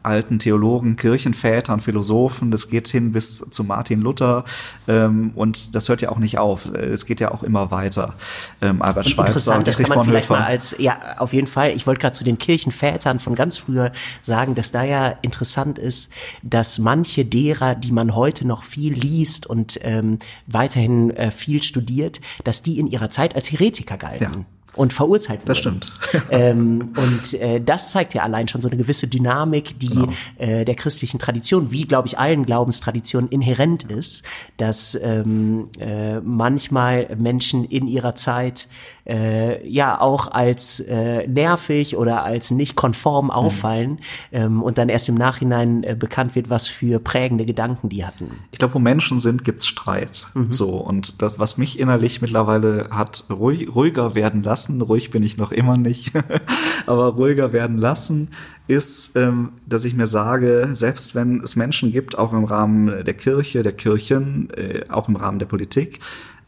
[0.02, 4.44] alten Theologen, Kirchenvätern, Philosophen, das geht hin bis zu Martin Luther
[4.88, 6.66] ähm, und das hört ja auch nicht auf.
[6.66, 8.14] Es geht ja auch immer weiter.
[8.60, 11.70] Ähm, Albert und Schweitzer, interessant, das kann man vielleicht mal als, ja, auf jeden Fall,
[11.70, 16.12] ich wollte gerade zu den Kirchenvätern von ganz früher sagen, dass da ja interessant ist,
[16.42, 22.20] dass manche derer, die man heute noch viel liest und ähm, weiterhin äh, viel studiert,
[22.44, 24.24] dass die in ihrer Zeit als Heretiker galten.
[24.24, 24.44] Ja
[24.74, 25.48] und verurteilt wurden.
[25.48, 25.92] Das stimmt.
[26.30, 30.12] ähm, und äh, das zeigt ja allein schon so eine gewisse Dynamik, die genau.
[30.38, 34.24] äh, der christlichen Tradition, wie glaube ich allen Glaubenstraditionen inhärent ist,
[34.56, 38.68] dass ähm, äh, manchmal Menschen in ihrer Zeit
[39.06, 43.30] äh, ja auch als äh, nervig oder als nicht konform mhm.
[43.30, 43.98] auffallen mhm.
[44.32, 48.30] ähm, und dann erst im Nachhinein äh, bekannt wird, was für prägende Gedanken die hatten.
[48.52, 50.28] Ich glaube, wo Menschen sind, gibt's Streit.
[50.34, 50.52] Mhm.
[50.52, 55.36] So und das, was mich innerlich mittlerweile hat ruhig, ruhiger werden lassen, ruhig bin ich
[55.36, 56.12] noch immer nicht,
[56.86, 58.28] aber ruhiger werden lassen,
[58.68, 63.14] ist, ähm, dass ich mir sage, selbst wenn es Menschen gibt, auch im Rahmen der
[63.14, 66.00] Kirche, der Kirchen, äh, auch im Rahmen der Politik,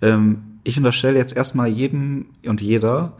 [0.02, 3.12] ähm, ich unterstelle jetzt erstmal jedem und jeder,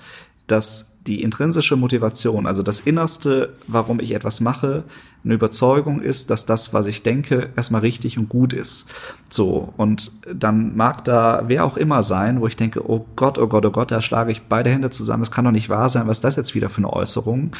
[0.47, 4.85] dass die intrinsische Motivation, also das Innerste, warum ich etwas mache,
[5.23, 8.87] eine Überzeugung ist, dass das, was ich denke, erstmal richtig und gut ist.
[9.29, 9.73] So.
[9.77, 13.65] Und dann mag da wer auch immer sein, wo ich denke, oh Gott, oh Gott,
[13.67, 15.23] oh Gott, da schlage ich beide Hände zusammen.
[15.23, 16.07] Das kann doch nicht wahr sein.
[16.09, 17.53] Was ist das jetzt wieder für eine Äußerung?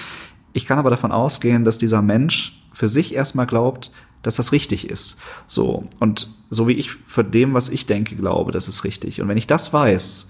[0.53, 3.91] Ich kann aber davon ausgehen, dass dieser Mensch für sich erstmal glaubt,
[4.23, 5.19] dass das richtig ist.
[5.47, 5.87] So.
[6.01, 9.21] Und so wie ich für dem, was ich denke, glaube, das ist richtig.
[9.21, 10.29] Und wenn ich das weiß,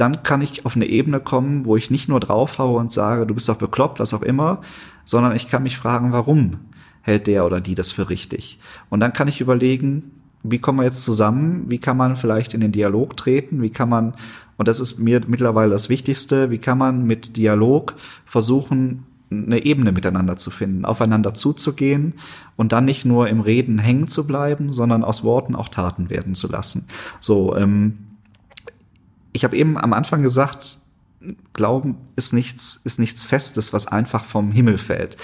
[0.00, 3.34] dann kann ich auf eine Ebene kommen, wo ich nicht nur draufhaue und sage, du
[3.34, 4.62] bist doch bekloppt, was auch immer,
[5.04, 6.58] sondern ich kann mich fragen, warum
[7.02, 8.58] hält der oder die das für richtig?
[8.88, 11.64] Und dann kann ich überlegen, wie kommen wir jetzt zusammen?
[11.68, 13.60] Wie kann man vielleicht in den Dialog treten?
[13.60, 14.14] Wie kann man,
[14.56, 17.94] und das ist mir mittlerweile das Wichtigste, wie kann man mit Dialog
[18.24, 22.14] versuchen, eine Ebene miteinander zu finden, aufeinander zuzugehen
[22.56, 26.34] und dann nicht nur im Reden hängen zu bleiben, sondern aus Worten auch Taten werden
[26.34, 26.88] zu lassen.
[27.20, 28.09] So, ähm,
[29.32, 30.78] ich habe eben am Anfang gesagt,
[31.52, 35.16] Glauben ist nichts, ist nichts Festes, was einfach vom Himmel fällt.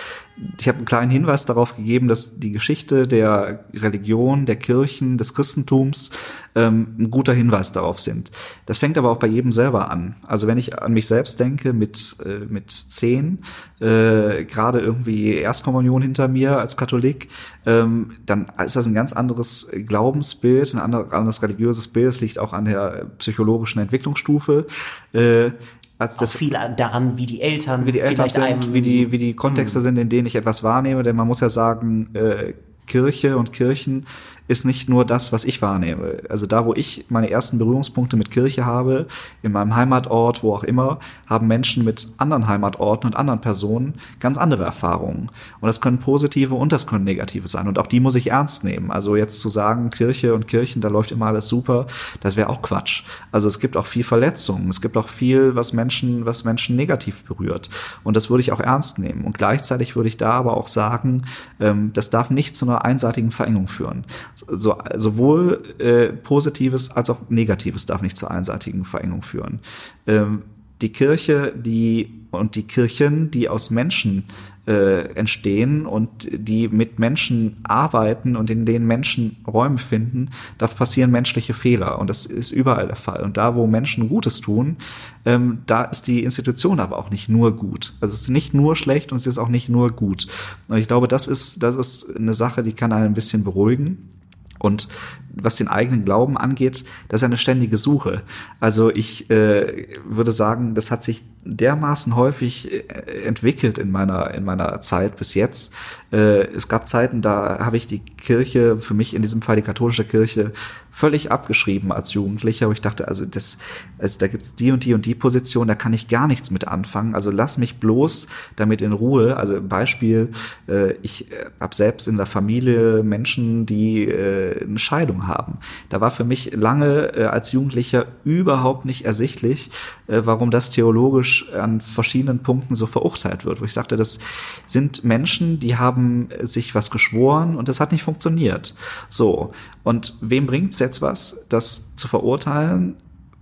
[0.58, 5.34] Ich habe einen kleinen Hinweis darauf gegeben, dass die Geschichte der Religion, der Kirchen, des
[5.34, 6.10] Christentums
[6.56, 8.32] ähm, ein guter Hinweis darauf sind.
[8.66, 10.16] Das fängt aber auch bei jedem selber an.
[10.26, 13.38] Also wenn ich an mich selbst denke, mit, äh, mit zehn,
[13.80, 17.28] äh, gerade irgendwie Erstkommunion hinter mir als Katholik,
[17.66, 22.08] ähm, dann ist das ein ganz anderes Glaubensbild, ein anderes religiöses Bild.
[22.08, 24.66] Es liegt auch an der psychologischen Entwicklungsstufe.
[25.12, 25.52] Äh,
[25.98, 29.34] als das viel daran, wie die Eltern, wie die Eltern sind, wie die wie die
[29.34, 29.82] Kontexte mh.
[29.82, 31.02] sind, in denen ich etwas wahrnehme.
[31.02, 32.52] Denn man muss ja sagen, äh,
[32.86, 34.06] Kirche und Kirchen
[34.48, 36.22] ist nicht nur das, was ich wahrnehme.
[36.28, 39.06] Also da, wo ich meine ersten Berührungspunkte mit Kirche habe,
[39.42, 44.38] in meinem Heimatort, wo auch immer, haben Menschen mit anderen Heimatorten und anderen Personen ganz
[44.38, 45.30] andere Erfahrungen.
[45.60, 47.68] Und das können positive und das können negative sein.
[47.68, 48.90] Und auch die muss ich ernst nehmen.
[48.90, 51.86] Also jetzt zu sagen, Kirche und Kirchen, da läuft immer alles super,
[52.20, 53.02] das wäre auch Quatsch.
[53.32, 54.68] Also es gibt auch viel Verletzungen.
[54.68, 57.70] Es gibt auch viel, was Menschen, was Menschen negativ berührt.
[58.04, 59.24] Und das würde ich auch ernst nehmen.
[59.24, 61.24] Und gleichzeitig würde ich da aber auch sagen,
[61.60, 64.04] ähm, das darf nicht zu einer einseitigen Verengung führen
[64.36, 69.60] so, sowohl äh, Positives als auch Negatives darf nicht zur einseitigen Verengung führen.
[70.06, 70.42] Ähm,
[70.82, 74.24] die Kirche, die und die Kirchen, die aus Menschen
[74.66, 81.10] äh, entstehen und die mit Menschen arbeiten und in denen Menschen Räume finden, da passieren
[81.10, 83.22] menschliche Fehler und das ist überall der Fall.
[83.22, 84.76] Und da, wo Menschen Gutes tun,
[85.24, 87.94] ähm, da ist die Institution aber auch nicht nur gut.
[88.00, 90.26] Also es ist nicht nur schlecht und es ist auch nicht nur gut.
[90.68, 94.10] Und ich glaube, das ist das ist eine Sache, die kann einen ein bisschen beruhigen.
[94.58, 94.88] Und
[95.34, 98.22] was den eigenen Glauben angeht, das ist eine ständige Suche.
[98.60, 104.44] Also ich äh, würde sagen, das hat sich dermaßen häufig äh, entwickelt in meiner in
[104.44, 105.74] meiner Zeit bis jetzt.
[106.12, 109.62] Äh, es gab Zeiten, da habe ich die Kirche, für mich in diesem Fall die
[109.62, 110.52] katholische Kirche,
[110.96, 112.68] völlig abgeschrieben als Jugendlicher.
[112.68, 113.58] wo ich dachte, also das,
[113.98, 116.66] also da gibt's die und die und die Position, da kann ich gar nichts mit
[116.66, 117.14] anfangen.
[117.14, 119.36] Also lass mich bloß damit in Ruhe.
[119.36, 120.30] Also Beispiel,
[120.68, 125.58] äh, ich äh, habe selbst in der Familie Menschen, die äh, eine Scheidung haben.
[125.90, 129.70] Da war für mich lange äh, als Jugendlicher überhaupt nicht ersichtlich,
[130.06, 133.60] äh, warum das theologisch an verschiedenen Punkten so verurteilt wird.
[133.60, 134.18] Wo ich sagte, das
[134.66, 138.74] sind Menschen, die haben sich was geschworen und das hat nicht funktioniert.
[139.08, 139.52] So.
[139.82, 142.96] Und wem bringt's jetzt was, das zu verurteilen?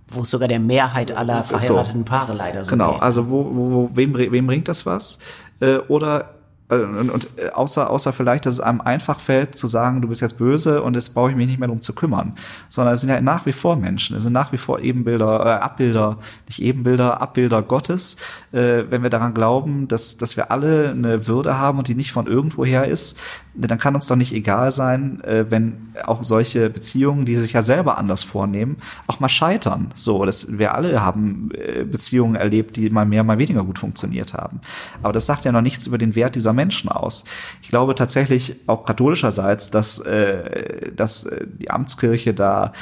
[0.07, 2.05] Wo sogar der Mehrheit aller verheirateten.
[2.05, 3.01] Paare leider so Genau, geht.
[3.01, 5.19] also wo, wo, wem, wem bringt das was?
[5.59, 6.34] Äh, oder
[6.67, 10.21] und, und äh, außer, außer vielleicht, dass es einem einfach fällt zu sagen, du bist
[10.21, 12.33] jetzt böse und jetzt brauche ich mich nicht mehr drum zu kümmern.
[12.69, 15.49] Sondern es sind ja nach wie vor Menschen, es sind nach wie vor Ebenbilder, äh,
[15.61, 18.17] Abbilder, nicht Ebenbilder, Abbilder Gottes,
[18.51, 22.11] äh, wenn wir daran glauben, dass, dass wir alle eine Würde haben und die nicht
[22.11, 23.19] von irgendwoher ist,
[23.57, 27.61] dann kann uns doch nicht egal sein, äh, wenn auch solche Beziehungen, die sich ja
[27.61, 28.77] selber anders vornehmen,
[29.07, 29.91] auch mal scheitern.
[29.95, 34.33] So, dass wir alle haben äh, Beziehungen erlebt, die mal mehr, mal weniger gut funktioniert
[34.33, 34.59] haben.
[35.01, 37.23] Aber das sagt ja noch nichts über den Wert dieser Menschen aus.
[37.61, 41.29] Ich glaube tatsächlich auch katholischerseits, dass, äh, dass
[41.59, 42.73] die Amtskirche da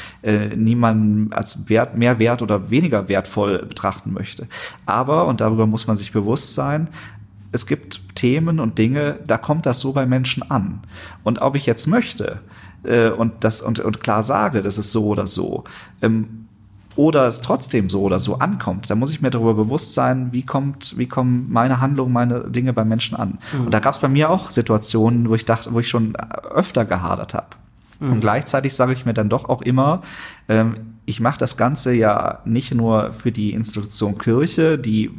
[0.55, 4.47] niemanden als wert, mehr wert oder weniger wertvoll betrachten möchte.
[4.85, 6.87] Aber, und darüber muss man sich bewusst sein,
[7.53, 10.81] es gibt Themen und Dinge, da kommt das so bei Menschen an.
[11.23, 12.41] Und ob ich jetzt möchte
[12.83, 15.63] äh, und das und, und klar sage, das ist so oder so,
[16.01, 16.47] ähm,
[16.95, 20.43] oder es trotzdem so oder so ankommt, da muss ich mir darüber bewusst sein, wie
[20.43, 23.39] kommt, wie kommen meine Handlungen, meine Dinge bei Menschen an.
[23.51, 23.65] Mhm.
[23.65, 26.85] Und da gab es bei mir auch Situationen, wo ich dachte, wo ich schon öfter
[26.85, 27.47] gehadert habe.
[27.99, 28.11] Mhm.
[28.11, 30.01] Und gleichzeitig sage ich mir dann doch auch immer,
[30.49, 35.11] ähm, ich mache das Ganze ja nicht nur für die Institution Kirche, die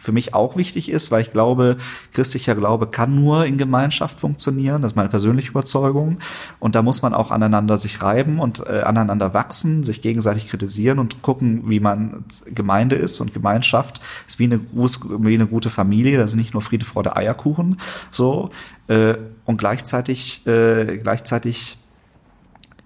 [0.00, 1.76] für mich auch wichtig ist, weil ich glaube,
[2.12, 4.80] christlicher Glaube kann nur in Gemeinschaft funktionieren.
[4.80, 6.20] Das ist meine persönliche Überzeugung.
[6.58, 10.98] Und da muss man auch aneinander sich reiben und äh, aneinander wachsen, sich gegenseitig kritisieren
[10.98, 16.16] und gucken, wie man Gemeinde ist und Gemeinschaft ist wie eine, wie eine gute Familie.
[16.16, 17.78] Das ist nicht nur Friede, Freude, Eierkuchen.
[18.10, 18.50] So.
[18.88, 21.76] Äh, und gleichzeitig, äh, gleichzeitig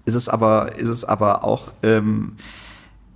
[0.03, 2.33] ist es aber, ist es aber auch, ähm,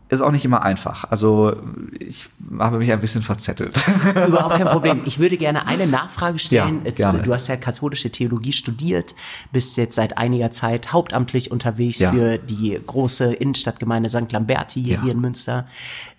[0.09, 1.05] ist auch nicht immer einfach.
[1.11, 1.55] Also
[1.99, 3.77] ich habe mich ein bisschen verzettelt.
[4.27, 5.01] Überhaupt kein Problem.
[5.09, 6.81] Ich würde gerne eine Nachfrage stellen.
[6.83, 7.23] Ja, gerne.
[7.23, 9.15] Du hast ja katholische Theologie studiert,
[9.51, 12.11] bist jetzt seit einiger Zeit hauptamtlich unterwegs ja.
[12.11, 14.31] für die große Innenstadtgemeinde St.
[14.31, 15.01] Lamberti hier, ja.
[15.03, 15.67] hier in Münster.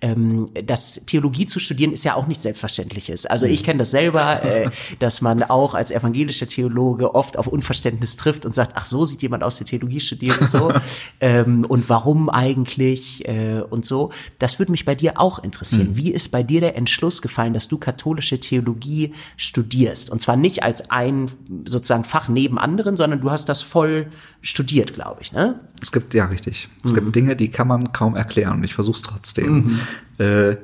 [0.00, 3.26] Ähm, das Theologie zu studieren ist ja auch nicht selbstverständliches.
[3.26, 8.16] Also ich kenne das selber, äh, dass man auch als evangelischer Theologe oft auf Unverständnis
[8.16, 10.72] trifft und sagt, ach so sieht jemand aus, der Theologie studiert und so.
[11.20, 13.26] ähm, und warum eigentlich?
[13.28, 14.10] Äh, und so.
[14.38, 15.92] Das würde mich bei dir auch interessieren.
[15.92, 15.96] Mhm.
[15.96, 20.10] Wie ist bei dir der Entschluss gefallen, dass du katholische Theologie studierst?
[20.10, 21.30] Und zwar nicht als ein
[21.64, 24.08] sozusagen Fach neben anderen, sondern du hast das voll
[24.42, 25.32] studiert, glaube ich.
[25.32, 25.58] Ne?
[25.80, 26.68] Es gibt, ja richtig.
[26.84, 26.96] Es mhm.
[26.96, 29.54] gibt Dinge, die kann man kaum erklären und ich versuche es trotzdem.
[29.54, 29.80] Mhm.
[30.18, 30.56] Äh,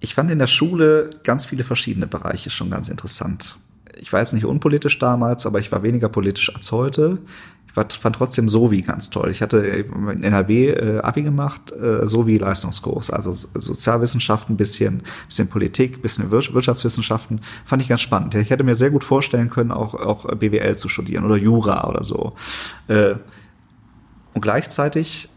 [0.00, 3.58] ich fand in der Schule ganz viele verschiedene Bereiche schon ganz interessant.
[4.00, 7.18] Ich war jetzt nicht unpolitisch damals, aber ich war weniger politisch als heute
[7.76, 9.30] ich fand trotzdem Sovi ganz toll.
[9.30, 16.02] Ich hatte in NRW äh, Abi gemacht, äh, Sovi Leistungskurs, also Sozialwissenschaften, bisschen, bisschen Politik,
[16.02, 18.34] bisschen Wir Wirtschaftswissenschaften, fand ich ganz spannend.
[18.34, 22.02] Ich hätte mir sehr gut vorstellen können, auch, auch BWL zu studieren oder Jura oder
[22.02, 22.34] so.
[22.88, 23.14] Äh,
[24.34, 25.30] und gleichzeitig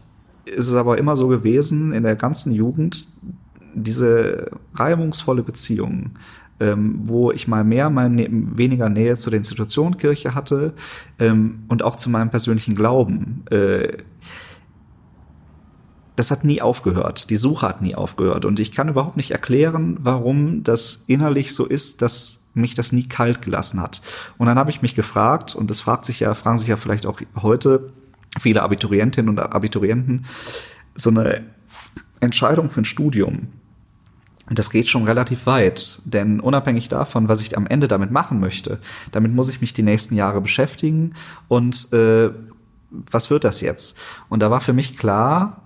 [0.44, 3.08] ist es aber immer so gewesen, in der ganzen Jugend,
[3.74, 6.12] diese reibungsvolle Beziehung
[6.60, 10.74] ähm, wo ich mal mehr, mal ne weniger Nähe zu der Institution Kirche hatte
[11.18, 13.44] ähm, und auch zu meinem persönlichen Glauben.
[13.50, 13.98] Äh,
[16.16, 17.28] das hat nie aufgehört.
[17.28, 18.46] Die Suche hat nie aufgehört.
[18.46, 23.06] Und ich kann überhaupt nicht erklären, warum das innerlich so ist, dass mich das nie
[23.06, 24.00] kalt gelassen hat.
[24.38, 27.04] Und dann habe ich mich gefragt, und das fragt sich ja, fragen sich ja vielleicht
[27.04, 27.92] auch heute
[28.38, 30.24] viele Abiturientinnen und Abiturienten,
[30.94, 31.44] so eine
[32.20, 33.48] Entscheidung für ein Studium,
[34.50, 38.78] das geht schon relativ weit, denn unabhängig davon, was ich am Ende damit machen möchte,
[39.12, 41.14] damit muss ich mich die nächsten Jahre beschäftigen
[41.48, 42.30] und äh,
[42.90, 43.98] was wird das jetzt?
[44.28, 45.62] Und da war für mich klar,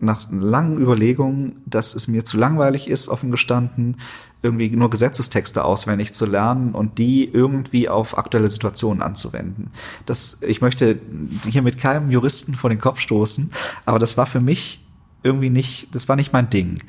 [0.00, 3.98] nach langen Überlegungen, dass es mir zu langweilig ist, offen gestanden,
[4.42, 9.70] irgendwie nur Gesetzestexte auswendig zu lernen und die irgendwie auf aktuelle Situationen anzuwenden.
[10.04, 11.00] Das, ich möchte
[11.48, 13.52] hier mit keinem Juristen vor den Kopf stoßen,
[13.84, 14.84] aber das war für mich
[15.22, 16.80] irgendwie nicht, das war nicht mein Ding.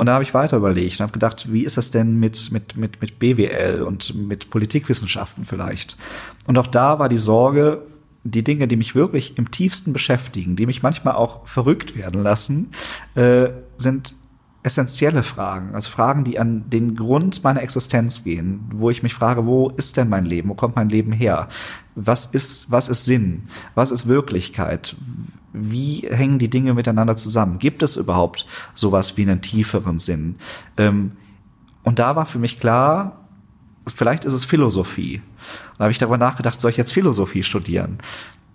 [0.00, 2.74] Und da habe ich weiter überlegt und habe gedacht, wie ist das denn mit, mit,
[2.74, 5.98] mit, mit BWL und mit Politikwissenschaften vielleicht?
[6.46, 7.82] Und auch da war die Sorge,
[8.24, 12.70] die Dinge, die mich wirklich im tiefsten beschäftigen, die mich manchmal auch verrückt werden lassen,
[13.14, 14.14] äh, sind
[14.62, 19.44] essentielle Fragen, also Fragen, die an den Grund meiner Existenz gehen, wo ich mich frage,
[19.44, 21.48] wo ist denn mein Leben, wo kommt mein Leben her?
[21.94, 23.50] Was ist, was ist Sinn?
[23.74, 24.96] Was ist Wirklichkeit?
[25.52, 27.58] Wie hängen die Dinge miteinander zusammen?
[27.58, 30.36] Gibt es überhaupt sowas wie einen tieferen Sinn?
[30.76, 31.12] Ähm,
[31.82, 33.26] und da war für mich klar,
[33.94, 35.22] vielleicht ist es Philosophie.
[35.78, 37.98] Da habe ich darüber nachgedacht, soll ich jetzt Philosophie studieren?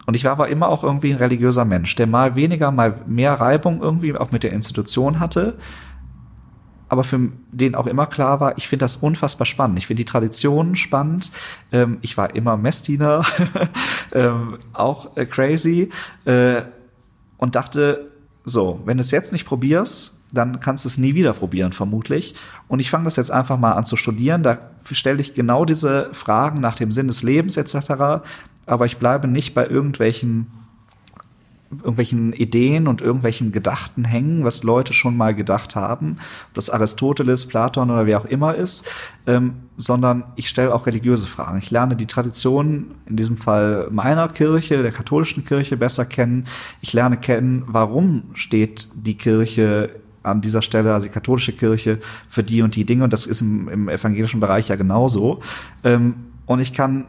[0.05, 3.33] Und ich war aber immer auch irgendwie ein religiöser Mensch, der mal weniger, mal mehr
[3.33, 5.57] Reibung irgendwie auch mit der Institution hatte,
[6.87, 9.79] aber für den auch immer klar war, ich finde das unfassbar spannend.
[9.79, 11.31] Ich finde die Traditionen spannend.
[11.71, 13.23] Ähm, ich war immer Messdiener,
[14.13, 15.89] ähm, auch äh, crazy
[16.25, 16.61] äh,
[17.38, 18.11] und dachte,
[18.43, 22.36] so, wenn du es jetzt nicht probierst, dann kannst du es nie wieder probieren, vermutlich.
[22.67, 24.43] Und ich fange das jetzt einfach mal an zu studieren.
[24.43, 24.59] Da
[24.91, 28.23] stelle ich genau diese Fragen nach dem Sinn des Lebens etc.
[28.65, 30.47] Aber ich bleibe nicht bei irgendwelchen
[31.72, 37.47] irgendwelchen Ideen und irgendwelchen Gedachten hängen, was Leute schon mal gedacht haben, ob das Aristoteles,
[37.47, 38.89] Platon oder wer auch immer ist,
[39.28, 41.57] ähm, sondern ich stelle auch religiöse Fragen.
[41.57, 46.45] Ich lerne die Tradition, in diesem Fall meiner Kirche, der katholischen Kirche, besser kennen.
[46.82, 49.89] Ich lerne kennen, warum steht die Kirche
[50.24, 53.03] an dieser Stelle, also die katholische Kirche, für die und die Dinge.
[53.03, 55.41] Und das ist im, im evangelischen Bereich ja genauso.
[55.84, 57.05] Ähm, und ich kann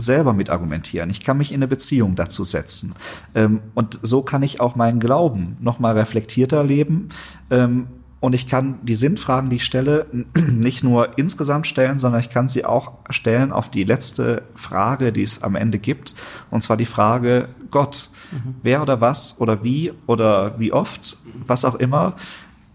[0.00, 1.10] selber mit argumentieren.
[1.10, 2.94] Ich kann mich in eine Beziehung dazu setzen.
[3.34, 7.10] Ähm, und so kann ich auch meinen Glauben noch mal reflektierter leben.
[7.50, 7.86] Ähm,
[8.20, 12.48] und ich kann die Sinnfragen, die ich stelle, nicht nur insgesamt stellen, sondern ich kann
[12.48, 16.14] sie auch stellen auf die letzte Frage, die es am Ende gibt.
[16.50, 18.10] Und zwar die Frage Gott.
[18.30, 18.56] Mhm.
[18.62, 22.16] Wer oder was oder wie oder wie oft, was auch immer,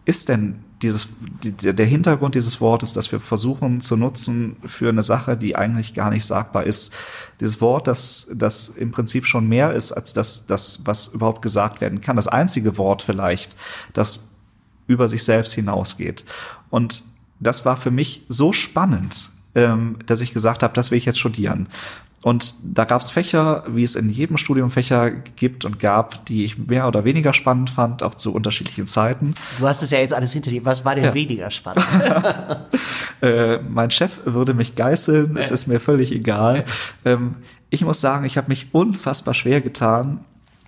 [0.06, 1.10] ist denn dieses,
[1.44, 5.94] die, der Hintergrund dieses Wortes, dass wir versuchen zu nutzen für eine Sache, die eigentlich
[5.94, 6.94] gar nicht sagbar ist.
[7.40, 11.82] Dieses Wort, das, das im Prinzip schon mehr ist als das, das, was überhaupt gesagt
[11.82, 12.16] werden kann.
[12.16, 13.56] Das einzige Wort vielleicht,
[13.94, 14.26] das
[14.88, 16.26] über sich selbst hinausgeht.
[16.70, 17.04] Und
[17.40, 21.20] das war für mich so spannend, ähm, dass ich gesagt habe, das will ich jetzt
[21.20, 21.68] studieren.
[22.26, 26.44] Und da gab es Fächer, wie es in jedem Studium Fächer gibt und gab, die
[26.44, 29.36] ich mehr oder weniger spannend fand, auch zu unterschiedlichen Zeiten.
[29.60, 30.66] Du hast es ja jetzt alles hinter dir.
[30.66, 31.14] Was war denn ja.
[31.14, 31.86] weniger spannend?
[33.22, 36.66] äh, mein Chef würde mich geißeln, es ist mir völlig egal.
[37.06, 37.36] Ähm,
[37.70, 40.26] ich muss sagen, ich habe mich unfassbar schwer getan,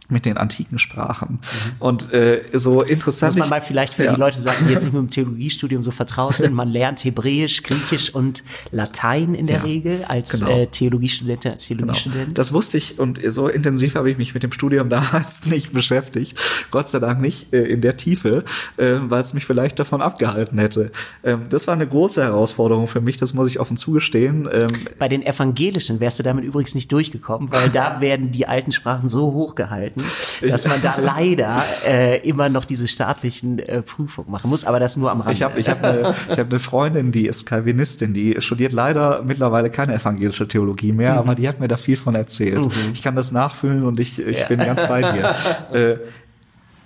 [0.10, 1.40] mit den antiken Sprachen.
[1.42, 1.72] Mhm.
[1.80, 3.34] Und äh, so interessant.
[3.34, 4.14] Muss man mal vielleicht für ja.
[4.14, 7.64] die Leute sagen, die jetzt nicht mit dem Theologiestudium so vertraut sind, man lernt Hebräisch,
[7.64, 10.52] Griechisch und Latein in der ja, Regel als genau.
[10.52, 12.30] äh, Theologiestudentin, als Theologiestudent.
[12.30, 12.34] Genau.
[12.36, 16.40] Das wusste ich und so intensiv habe ich mich mit dem Studium damals nicht beschäftigt.
[16.72, 18.46] Gott sei Dank nicht äh, in der Tiefe,
[18.78, 20.92] äh, weil es mich vielleicht davon abgehalten hätte.
[21.24, 24.48] Ähm, das war eine große Herausforderung für mich, das muss ich offen zugestehen.
[24.52, 24.68] Ähm,
[25.00, 29.10] Bei den Evangelischen wärst du damit übrigens nicht durchgekommen, weil da werden die alten Sprachen
[29.10, 34.50] so hochgehalten Zeiten, dass man da leider äh, immer noch diese staatlichen äh, Prüfungen machen
[34.50, 35.34] muss, aber das nur am Rande.
[35.34, 39.24] Ich habe ich hab eine, ich hab eine Freundin, die ist Calvinistin, die studiert leider
[39.24, 41.20] mittlerweile keine evangelische Theologie mehr, mhm.
[41.20, 42.66] aber die hat mir da viel von erzählt.
[42.66, 42.92] Mhm.
[42.94, 44.48] Ich kann das nachfühlen und ich, ich ja.
[44.48, 45.36] bin ganz bei dir.
[45.74, 45.98] äh,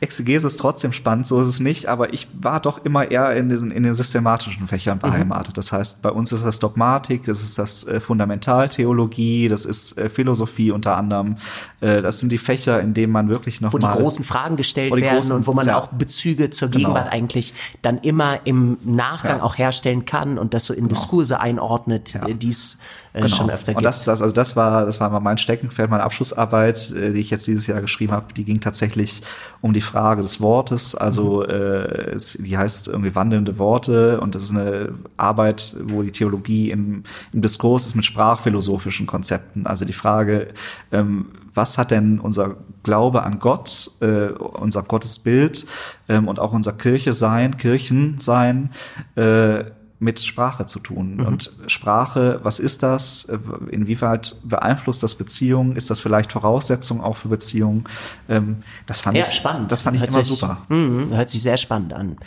[0.01, 3.49] Exegese ist trotzdem spannend, so ist es nicht, aber ich war doch immer eher in
[3.49, 5.01] diesen in den systematischen Fächern mhm.
[5.01, 5.53] beheimatet.
[5.53, 5.55] Mhm.
[5.55, 10.09] Das heißt, bei uns ist das Dogmatik, das ist das äh, Fundamentaltheologie, das ist äh,
[10.09, 11.37] Philosophie unter anderem.
[11.81, 14.55] Äh, das sind die Fächer, in denen man wirklich noch wo mal die großen Fragen
[14.55, 16.89] gestellt werden großen, und wo man ja, auch Bezüge zur genau.
[16.89, 19.43] Gegenwart eigentlich dann immer im Nachgang ja.
[19.43, 20.89] auch herstellen kann und das so in genau.
[20.89, 22.25] Diskurse einordnet, ja.
[22.25, 22.79] die es
[23.14, 23.36] äh, genau.
[23.36, 23.76] schon öfter.
[23.76, 27.20] Und das, das, also das war, das war mal mein Steckenpferd, meine Abschlussarbeit, äh, die
[27.20, 29.22] ich jetzt dieses Jahr geschrieben habe, die ging tatsächlich
[29.62, 30.95] um die Frage des Wortes.
[30.95, 31.49] Also mhm.
[31.49, 36.72] äh, es, die heißt irgendwie wandelnde Worte und das ist eine Arbeit, wo die Theologie
[36.72, 37.03] im,
[37.34, 39.66] im Diskurs ist mit sprachphilosophischen Konzepten.
[39.68, 40.49] Also die Frage,
[40.91, 45.66] ähm, was hat denn unser Glaube an Gott, äh, unser Gottesbild
[46.07, 48.70] ähm, und auch unser Kirche sein, Kirchen sein,
[49.16, 49.66] äh,
[50.01, 51.17] mit Sprache zu tun.
[51.17, 51.25] Mhm.
[51.25, 53.31] Und Sprache, was ist das?
[53.69, 55.75] Inwieweit beeinflusst das Beziehungen?
[55.75, 57.85] Ist das vielleicht Voraussetzung auch für Beziehungen?
[58.27, 59.71] Ähm, das fand ja, ich spannend.
[59.71, 60.57] Das fand ich hört immer sich, super.
[60.69, 62.17] Mh, hört sich sehr spannend an.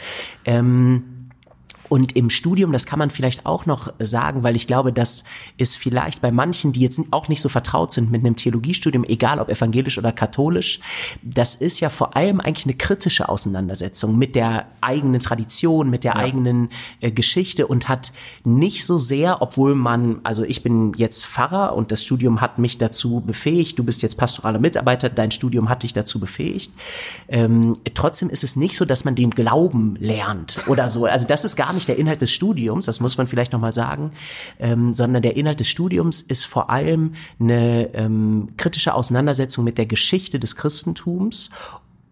[0.45, 1.14] Ähm
[1.95, 5.23] und im Studium, das kann man vielleicht auch noch sagen, weil ich glaube, das
[5.59, 9.39] ist vielleicht bei manchen, die jetzt auch nicht so vertraut sind mit einem Theologiestudium, egal
[9.39, 10.81] ob evangelisch oder katholisch,
[11.23, 16.15] das ist ja vor allem eigentlich eine kritische Auseinandersetzung mit der eigenen Tradition, mit der
[16.15, 16.19] ja.
[16.19, 16.71] eigenen
[17.01, 21.93] äh, Geschichte und hat nicht so sehr, obwohl man, also ich bin jetzt Pfarrer und
[21.93, 25.93] das Studium hat mich dazu befähigt, du bist jetzt pastoraler Mitarbeiter, dein Studium hat dich
[25.93, 26.73] dazu befähigt.
[27.29, 31.05] Ähm, trotzdem ist es nicht so, dass man den Glauben lernt oder so.
[31.05, 34.11] Also das ist gar nicht der Inhalt des Studiums, das muss man vielleicht nochmal sagen,
[34.59, 39.87] ähm, sondern der Inhalt des Studiums ist vor allem eine ähm, kritische Auseinandersetzung mit der
[39.87, 41.51] Geschichte des Christentums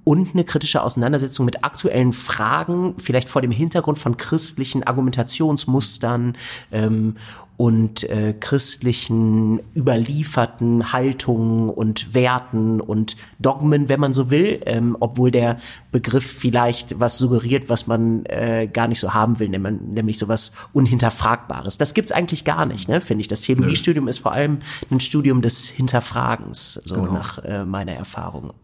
[0.04, 6.36] und eine kritische Auseinandersetzung mit aktuellen Fragen, vielleicht vor dem Hintergrund von christlichen Argumentationsmustern
[6.72, 7.16] ähm,
[7.62, 15.30] und äh, christlichen überlieferten Haltungen und Werten und Dogmen, wenn man so will, ähm, obwohl
[15.30, 15.58] der
[15.92, 20.50] Begriff vielleicht was suggeriert, was man äh, gar nicht so haben will, nämlich, nämlich sowas
[20.72, 21.78] Unhinterfragbares.
[21.78, 23.28] Das gibt's eigentlich gar nicht, ne, finde ich.
[23.28, 24.58] Das Theologiestudium ist vor allem
[24.90, 27.12] ein Studium des Hinterfragens, so genau.
[27.12, 28.54] nach äh, meiner Erfahrung.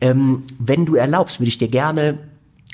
[0.00, 2.29] Ähm, wenn du erlaubst, würde ich dir gerne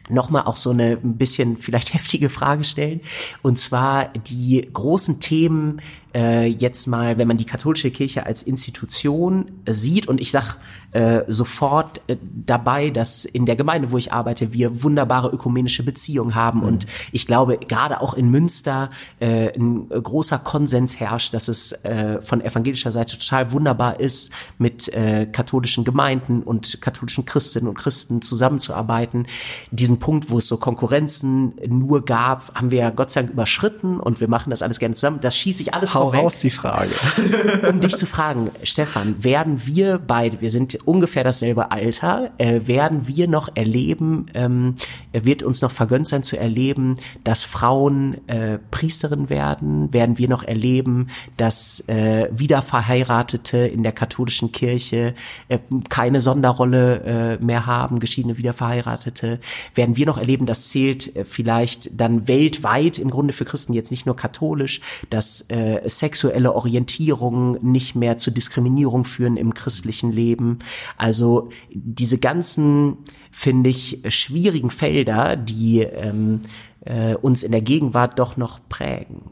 [0.09, 3.01] nochmal auch so eine ein bisschen vielleicht heftige Frage stellen.
[3.43, 5.81] Und zwar die großen Themen
[6.17, 10.57] äh, jetzt mal, wenn man die katholische Kirche als Institution sieht, und ich sag
[10.93, 16.35] äh, sofort äh, dabei, dass in der Gemeinde, wo ich arbeite, wir wunderbare ökumenische Beziehungen
[16.35, 16.61] haben.
[16.61, 16.67] Mhm.
[16.67, 18.89] Und ich glaube, gerade auch in Münster
[19.21, 24.89] äh, ein großer Konsens herrscht, dass es äh, von evangelischer Seite total wunderbar ist, mit
[24.95, 29.27] äh, katholischen Gemeinden und katholischen Christinnen und Christen zusammenzuarbeiten.
[29.71, 34.21] Diesen Punkt, wo es so Konkurrenzen nur gab, haben wir Gott sei Dank überschritten und
[34.21, 35.19] wir machen das alles gerne zusammen.
[35.21, 36.23] Das schieße ich alles Hau vorweg.
[36.23, 36.91] raus die Frage.
[37.69, 43.07] um dich zu fragen, Stefan, werden wir beide, wir sind ungefähr dasselbe Alter, äh, werden
[43.09, 44.75] wir noch erleben, ähm,
[45.13, 49.93] wird uns noch vergönnt sein zu erleben, dass Frauen äh, Priesterin werden?
[49.93, 55.15] Werden wir noch erleben, dass äh, Wiederverheiratete in der katholischen Kirche
[55.49, 59.41] äh, keine Sonderrolle äh, mehr haben, geschiedene Wiederverheiratete?
[59.75, 63.91] Werden wir noch erleben, das zählt äh, vielleicht dann weltweit im Grunde für Christen jetzt
[63.91, 64.81] nicht nur katholisch,
[65.11, 70.59] dass äh, sexuelle Orientierung nicht mehr zur Diskriminierung führen im christlichen Leben.
[70.97, 72.99] Also diese ganzen,
[73.31, 76.41] finde ich, schwierigen Felder, die ähm,
[76.81, 79.23] äh, uns in der Gegenwart doch noch prägen.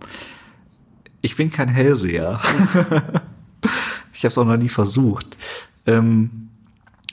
[1.22, 2.40] Ich bin kein Hellseher.
[4.12, 5.38] ich habe es auch noch nie versucht.
[5.86, 6.50] Ähm,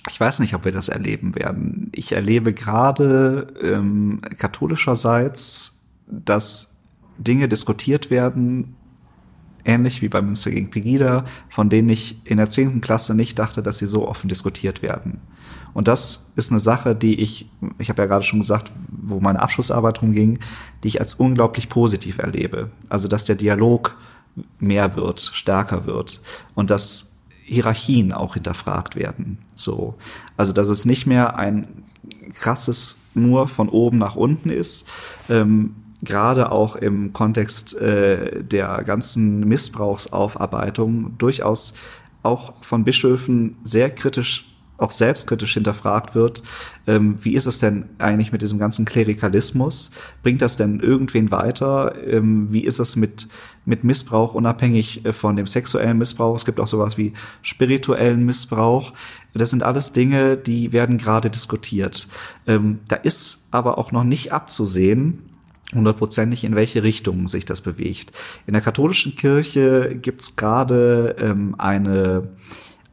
[0.10, 1.90] ich weiß nicht, ob wir das erleben werden.
[1.94, 6.82] Ich erlebe gerade ähm, katholischerseits, dass
[7.18, 8.76] Dinge diskutiert werden,
[9.66, 13.62] ähnlich wie bei Münster gegen Pegida, von denen ich in der zehnten Klasse nicht dachte,
[13.64, 15.22] dass sie so offen diskutiert werden.
[15.74, 19.42] Und das ist eine Sache, die ich, ich habe ja gerade schon gesagt, wo meine
[19.42, 20.40] Abschlussarbeit rumging,
[20.84, 22.72] die ich als unglaublich positiv erlebe.
[22.90, 23.96] Also dass der Dialog
[24.60, 26.22] mehr wird, stärker wird
[26.56, 29.40] und dass Hierarchien auch hinterfragt werden.
[29.56, 29.96] So,
[30.38, 31.84] also dass es nicht mehr ein
[32.34, 34.88] krasses nur von oben nach unten ist,
[35.30, 41.74] ähm, gerade auch im Kontext äh, der ganzen Missbrauchsaufarbeitung durchaus
[42.24, 46.42] auch von Bischöfen sehr kritisch auch selbstkritisch hinterfragt wird,
[46.88, 49.92] ähm, wie ist es denn eigentlich mit diesem ganzen Klerikalismus?
[50.24, 51.94] Bringt das denn irgendwen weiter?
[52.04, 53.28] Ähm, wie ist es mit,
[53.64, 56.36] mit Missbrauch unabhängig äh, von dem sexuellen Missbrauch?
[56.36, 58.94] Es gibt auch sowas wie spirituellen Missbrauch.
[59.36, 62.08] Das sind alles Dinge, die werden gerade diskutiert.
[62.48, 65.31] Ähm, da ist aber auch noch nicht abzusehen,
[65.74, 68.12] hundertprozentig, in welche Richtung sich das bewegt.
[68.46, 72.30] In der katholischen Kirche gibt's gerade ähm, eine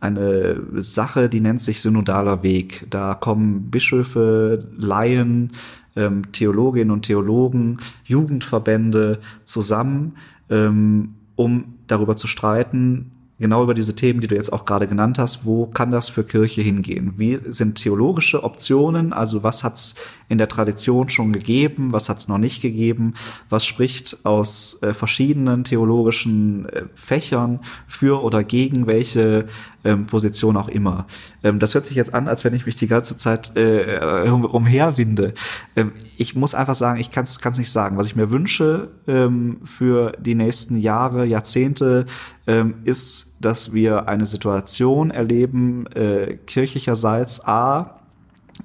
[0.00, 2.86] eine Sache, die nennt sich synodaler Weg.
[2.88, 5.52] Da kommen Bischöfe, Laien,
[5.96, 10.16] ähm, Theologinnen und Theologen, Jugendverbände zusammen,
[10.50, 15.18] ähm, um darüber zu streiten, genau über diese Themen, die du jetzt auch gerade genannt
[15.18, 17.14] hast, wo kann das für Kirche hingehen?
[17.16, 19.12] Wie sind theologische Optionen?
[19.12, 19.94] Also was hat's
[20.28, 21.92] in der Tradition schon gegeben?
[21.92, 23.14] Was hat's noch nicht gegeben?
[23.48, 29.46] Was spricht aus äh, verschiedenen theologischen äh, Fächern für oder gegen welche
[29.84, 31.06] ähm, Position auch immer?
[31.44, 35.34] Ähm, das hört sich jetzt an, als wenn ich mich die ganze Zeit äh, umherwinde.
[35.76, 37.96] Ähm, ich muss einfach sagen, ich kann es nicht sagen.
[37.96, 42.06] Was ich mir wünsche ähm, für die nächsten Jahre, Jahrzehnte,
[42.48, 48.00] ähm, ist, dass wir eine Situation erleben, äh, kirchlicherseits A,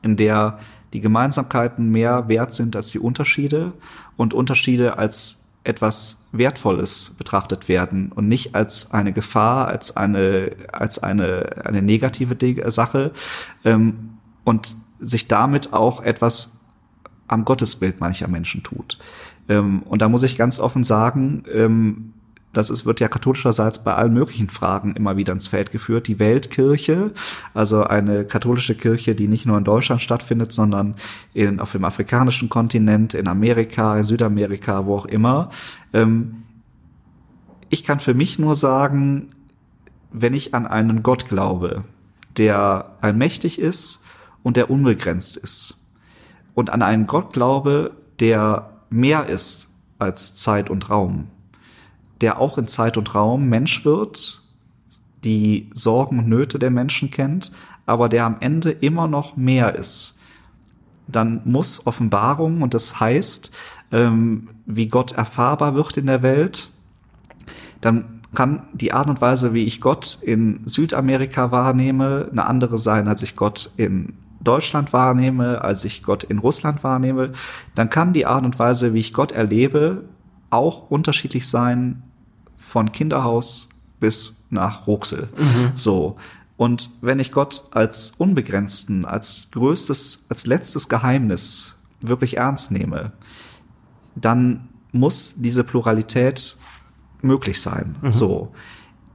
[0.02, 0.58] in der
[0.94, 3.74] die Gemeinsamkeiten mehr wert sind als die Unterschiede
[4.16, 11.00] und Unterschiede als etwas Wertvolles betrachtet werden und nicht als eine Gefahr, als eine, als
[11.00, 12.38] eine, eine negative
[12.72, 13.12] Sache
[13.66, 16.62] ähm, und sich damit auch etwas
[17.28, 18.98] am Gottesbild mancher Menschen tut.
[19.50, 22.14] Ähm, und da muss ich ganz offen sagen, ähm,
[22.54, 26.08] das ist, wird ja katholischerseits bei allen möglichen Fragen immer wieder ins Feld geführt.
[26.08, 27.12] Die Weltkirche,
[27.54, 30.96] also eine katholische Kirche, die nicht nur in Deutschland stattfindet, sondern
[31.34, 35.50] in, auf dem afrikanischen Kontinent, in Amerika, in Südamerika, wo auch immer.
[35.94, 36.44] Ähm,
[37.70, 39.32] ich kann für mich nur sagen,
[40.12, 41.84] wenn ich an einen Gott glaube,
[42.38, 44.04] der allmächtig ist
[44.44, 45.80] und der unbegrenzt ist,
[46.54, 51.30] und an einen Gott glaube, der mehr ist als Zeit und Raum,
[52.22, 54.42] der auch in Zeit und Raum Mensch wird,
[55.24, 57.52] die Sorgen und Nöte der Menschen kennt,
[57.86, 60.20] aber der am Ende immer noch mehr ist.
[61.08, 63.52] Dann muss Offenbarung, und das heißt,
[63.92, 66.70] ähm, wie Gott erfahrbar wird in der Welt,
[67.82, 73.08] dann kann die Art und Weise, wie ich Gott in Südamerika wahrnehme, eine andere sein,
[73.08, 77.32] als ich Gott in Deutschland wahrnehme, als ich Gott in Russland wahrnehme,
[77.76, 80.04] dann kann die Art und Weise, wie ich Gott erlebe,
[80.54, 82.04] auch unterschiedlich sein
[82.58, 85.30] von Kinderhaus bis nach Ruxel.
[85.38, 85.72] Mhm.
[85.76, 86.18] So.
[86.56, 93.12] Und wenn ich Gott als unbegrenzten, als größtes, als letztes Geheimnis wirklich ernst nehme,
[94.16, 96.58] dann muss diese Pluralität
[97.22, 97.96] möglich sein.
[98.02, 98.14] Mhm.
[98.14, 98.54] So.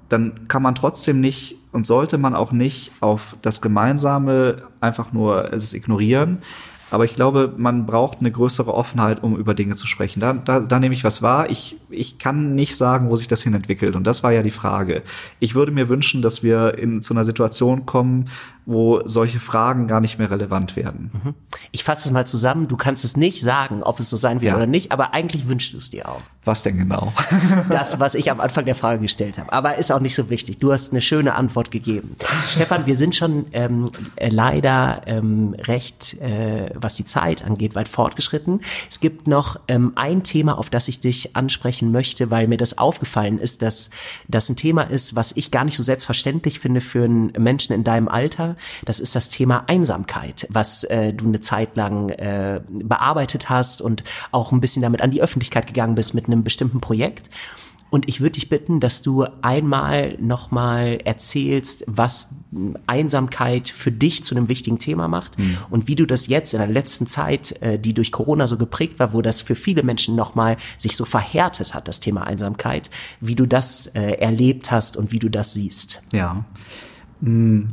[0.08, 5.52] Dann kann man trotzdem nicht und sollte man auch nicht auf das Gemeinsame einfach nur
[5.52, 6.38] es ignorieren,
[6.90, 10.20] aber ich glaube, man braucht eine größere Offenheit, um über Dinge zu sprechen.
[10.20, 11.50] Da, da, da nehme ich was wahr.
[11.50, 13.94] Ich, ich kann nicht sagen, wo sich das hin entwickelt.
[13.96, 15.02] Und das war ja die Frage.
[15.38, 18.28] Ich würde mir wünschen, dass wir in zu einer Situation kommen,
[18.68, 21.10] wo solche Fragen gar nicht mehr relevant werden.
[21.14, 21.34] Mhm.
[21.72, 22.68] Ich fasse es mal zusammen.
[22.68, 24.56] Du kannst es nicht sagen, ob es so sein wird ja.
[24.56, 26.20] oder nicht, aber eigentlich wünschst du es dir auch.
[26.44, 27.12] Was denn genau?
[27.70, 29.50] das, was ich am Anfang der Frage gestellt habe.
[29.54, 30.58] Aber ist auch nicht so wichtig.
[30.58, 32.14] Du hast eine schöne Antwort gegeben.
[32.46, 37.88] Stefan, wir sind schon ähm, äh, leider ähm, recht äh, was die Zeit angeht, weit
[37.88, 38.60] fortgeschritten.
[38.90, 42.76] Es gibt noch ähm, ein Thema, auf das ich dich ansprechen möchte, weil mir das
[42.76, 43.88] aufgefallen ist, dass
[44.28, 47.82] das ein Thema ist, was ich gar nicht so selbstverständlich finde für einen Menschen in
[47.84, 48.56] deinem Alter.
[48.84, 54.04] Das ist das Thema Einsamkeit, was äh, du eine Zeit lang äh, bearbeitet hast und
[54.32, 57.30] auch ein bisschen damit an die Öffentlichkeit gegangen bist mit einem bestimmten Projekt.
[57.90, 62.34] Und ich würde dich bitten, dass du einmal nochmal erzählst, was
[62.86, 65.56] Einsamkeit für dich zu einem wichtigen Thema macht mhm.
[65.70, 68.98] und wie du das jetzt in der letzten Zeit, äh, die durch Corona so geprägt
[68.98, 72.90] war, wo das für viele Menschen nochmal sich so verhärtet hat, das Thema Einsamkeit,
[73.20, 76.02] wie du das äh, erlebt hast und wie du das siehst.
[76.12, 76.44] Ja.
[77.20, 77.68] Mhm.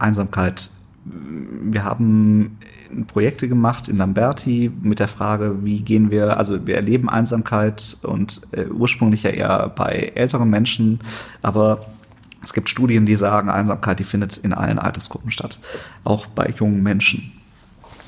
[0.00, 0.70] Einsamkeit.
[1.04, 2.58] Wir haben
[3.06, 8.42] Projekte gemacht in Lamberti mit der Frage, wie gehen wir, also wir erleben Einsamkeit und
[8.52, 11.00] äh, ursprünglich ja eher bei älteren Menschen,
[11.42, 11.86] aber
[12.42, 15.60] es gibt Studien, die sagen, Einsamkeit, die findet in allen Altersgruppen statt,
[16.04, 17.32] auch bei jungen Menschen.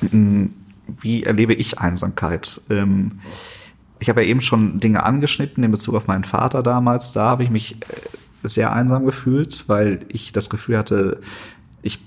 [0.09, 0.53] Hm,
[0.99, 2.61] wie erlebe ich Einsamkeit?
[2.69, 3.19] Ähm,
[3.99, 7.13] ich habe ja eben schon Dinge angeschnitten in Bezug auf meinen Vater damals.
[7.13, 7.85] Da habe ich mich äh,
[8.43, 11.21] sehr einsam gefühlt, weil ich das Gefühl hatte,
[11.83, 11.99] ich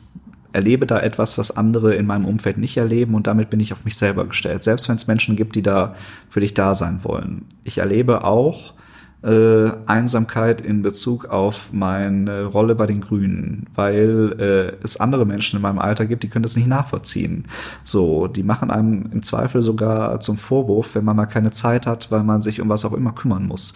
[0.53, 3.85] erlebe da etwas, was andere in meinem Umfeld nicht erleben und damit bin ich auf
[3.85, 4.65] mich selber gestellt.
[4.65, 5.95] Selbst wenn es Menschen gibt, die da
[6.31, 7.45] für dich da sein wollen.
[7.63, 8.75] Ich erlebe auch
[9.23, 15.57] äh, Einsamkeit in Bezug auf meine Rolle bei den Grünen, weil äh, es andere Menschen
[15.57, 17.45] in meinem Alter gibt, die können das nicht nachvollziehen.
[17.85, 22.11] So, die machen einem im Zweifel sogar zum Vorwurf, wenn man mal keine Zeit hat,
[22.11, 23.75] weil man sich um was auch immer kümmern muss.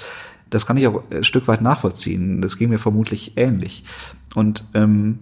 [0.51, 2.43] Das kann ich auch ein Stück weit nachvollziehen.
[2.43, 3.85] Das ging mir vermutlich ähnlich.
[4.35, 5.21] Und ähm,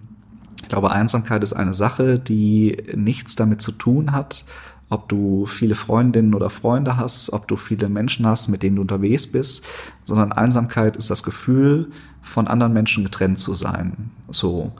[0.69, 4.45] ich glaube, Einsamkeit ist eine Sache, die nichts damit zu tun hat,
[4.91, 8.83] ob du viele Freundinnen oder Freunde hast, ob du viele Menschen hast, mit denen du
[8.83, 9.65] unterwegs bist,
[10.03, 11.89] sondern Einsamkeit ist das Gefühl,
[12.21, 14.11] von anderen Menschen getrennt zu sein.
[14.29, 14.71] So.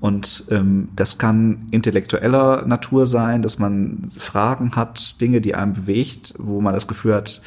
[0.00, 6.34] Und ähm, das kann intellektueller Natur sein, dass man Fragen hat, Dinge, die einem bewegt,
[6.38, 7.40] wo man das Gefühl hat,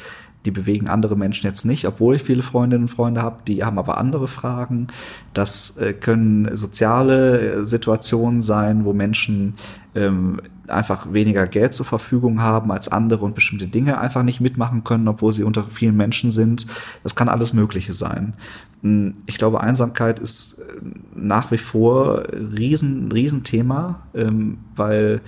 [0.44, 3.78] die bewegen andere Menschen jetzt nicht, obwohl ich viele Freundinnen und Freunde habe, die haben
[3.78, 4.86] aber andere Fragen.
[5.34, 9.54] Das äh, können soziale äh, Situationen sein, wo Menschen
[9.94, 14.84] ähm, einfach weniger Geld zur Verfügung haben als andere und bestimmte Dinge einfach nicht mitmachen
[14.84, 16.66] können, obwohl sie unter vielen Menschen sind.
[17.02, 18.34] Das kann alles Mögliche sein.
[18.82, 20.80] Hm, ich glaube, Einsamkeit ist äh,
[21.14, 25.20] nach wie vor riesen, riesen Thema, ähm, weil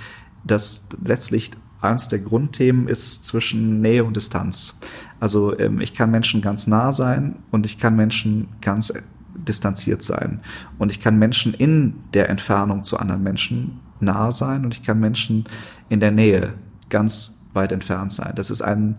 [0.45, 1.51] das letztlich
[1.83, 4.81] eins der Grundthemen ist zwischen Nähe und Distanz.
[5.21, 8.93] Also ähm, ich kann Menschen ganz nah sein und ich kann Menschen ganz
[9.35, 10.41] distanziert sein.
[10.79, 15.01] Und ich kann Menschen in der Entfernung zu anderen Menschen nah sein und ich kann
[15.01, 15.45] Menschen
[15.89, 16.55] in der Nähe
[16.91, 18.33] ganz weit entfernt sein.
[18.37, 18.97] Das ist ein,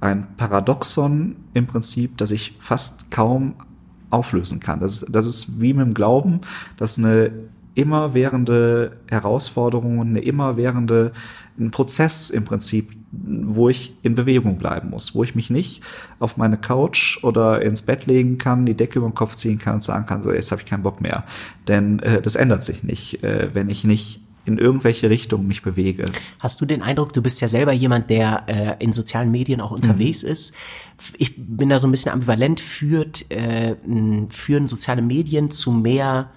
[0.00, 3.54] ein Paradoxon im Prinzip, das ich fast kaum
[4.10, 4.80] auflösen kann.
[4.80, 6.42] Das, das ist wie mit dem Glauben,
[6.76, 7.32] dass eine
[7.74, 11.12] immerwährende Herausforderung und eine immerwährende
[11.58, 15.82] ein Prozess im Prinzip, wo ich in Bewegung bleiben muss, wo ich mich nicht
[16.18, 19.74] auf meine Couch oder ins Bett legen kann, die Decke über den Kopf ziehen kann
[19.74, 21.24] und sagen kann, so jetzt habe ich keinen Bock mehr.
[21.68, 26.06] Denn äh, das ändert sich nicht, äh, wenn ich nicht in irgendwelche Richtungen mich bewege.
[26.40, 29.70] Hast du den Eindruck, du bist ja selber jemand, der äh, in sozialen Medien auch
[29.70, 30.30] unterwegs mhm.
[30.30, 30.54] ist?
[31.18, 33.76] Ich bin da so ein bisschen ambivalent, führt, äh,
[34.28, 36.30] führen soziale Medien zu mehr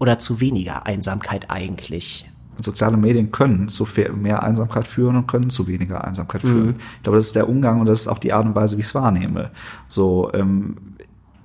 [0.00, 2.26] oder zu weniger Einsamkeit eigentlich?
[2.62, 6.66] soziale Medien können zu mehr Einsamkeit führen und können zu weniger Einsamkeit führen.
[6.66, 6.74] Mhm.
[6.96, 8.80] Ich glaube, das ist der Umgang und das ist auch die Art und Weise, wie
[8.80, 9.50] ich es wahrnehme.
[9.88, 10.76] So, ähm,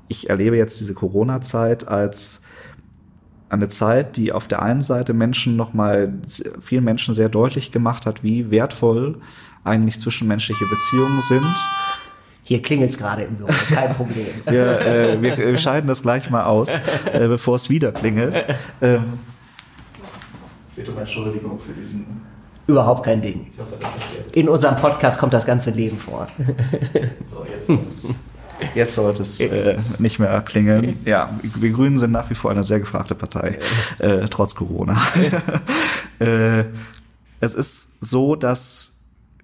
[0.08, 2.44] ich erlebe jetzt diese Corona-Zeit als
[3.50, 6.14] eine Zeit, die auf der einen Seite Menschen nochmal,
[6.62, 9.20] vielen Menschen sehr deutlich gemacht hat, wie wertvoll
[9.64, 11.56] eigentlich zwischenmenschliche Beziehungen sind.
[12.48, 14.28] Hier klingelt's gerade im Büro, kein Problem.
[14.46, 16.80] wir, äh, wir, wir scheiden das gleich mal aus,
[17.12, 18.46] äh, bevor es wieder klingelt.
[18.84, 19.18] Ähm,
[20.76, 22.22] bitte um Entschuldigung für diesen.
[22.68, 23.48] Überhaupt kein Ding.
[23.52, 24.38] Ich hoffe, das ist jetzt.
[24.38, 26.28] In unserem Podcast kommt das ganze Leben vor.
[27.26, 28.14] so, jetzt sollte es,
[28.76, 31.00] jetzt sollte es äh, nicht mehr klingeln.
[31.04, 33.58] Ja, wir Grünen sind nach wie vor eine sehr gefragte Partei,
[33.98, 35.02] äh, trotz Corona.
[36.20, 36.66] äh,
[37.40, 38.94] es ist so, dass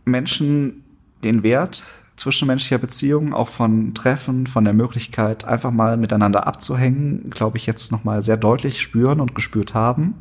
[0.05, 0.83] Menschen
[1.23, 1.83] den Wert
[2.21, 7.91] zwischenmenschlicher Beziehungen, auch von Treffen, von der Möglichkeit, einfach mal miteinander abzuhängen, glaube ich, jetzt
[7.91, 10.15] nochmal sehr deutlich spüren und gespürt haben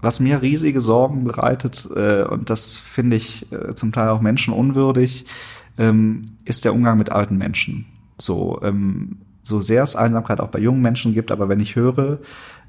[0.00, 5.26] was mir riesige Sorgen bereitet, äh, und das finde ich äh, zum Teil auch menschenunwürdig,
[5.76, 7.86] ähm, ist der Umgang mit alten Menschen.
[8.16, 12.18] So, ähm, so sehr es Einsamkeit auch bei jungen Menschen gibt, aber wenn ich höre,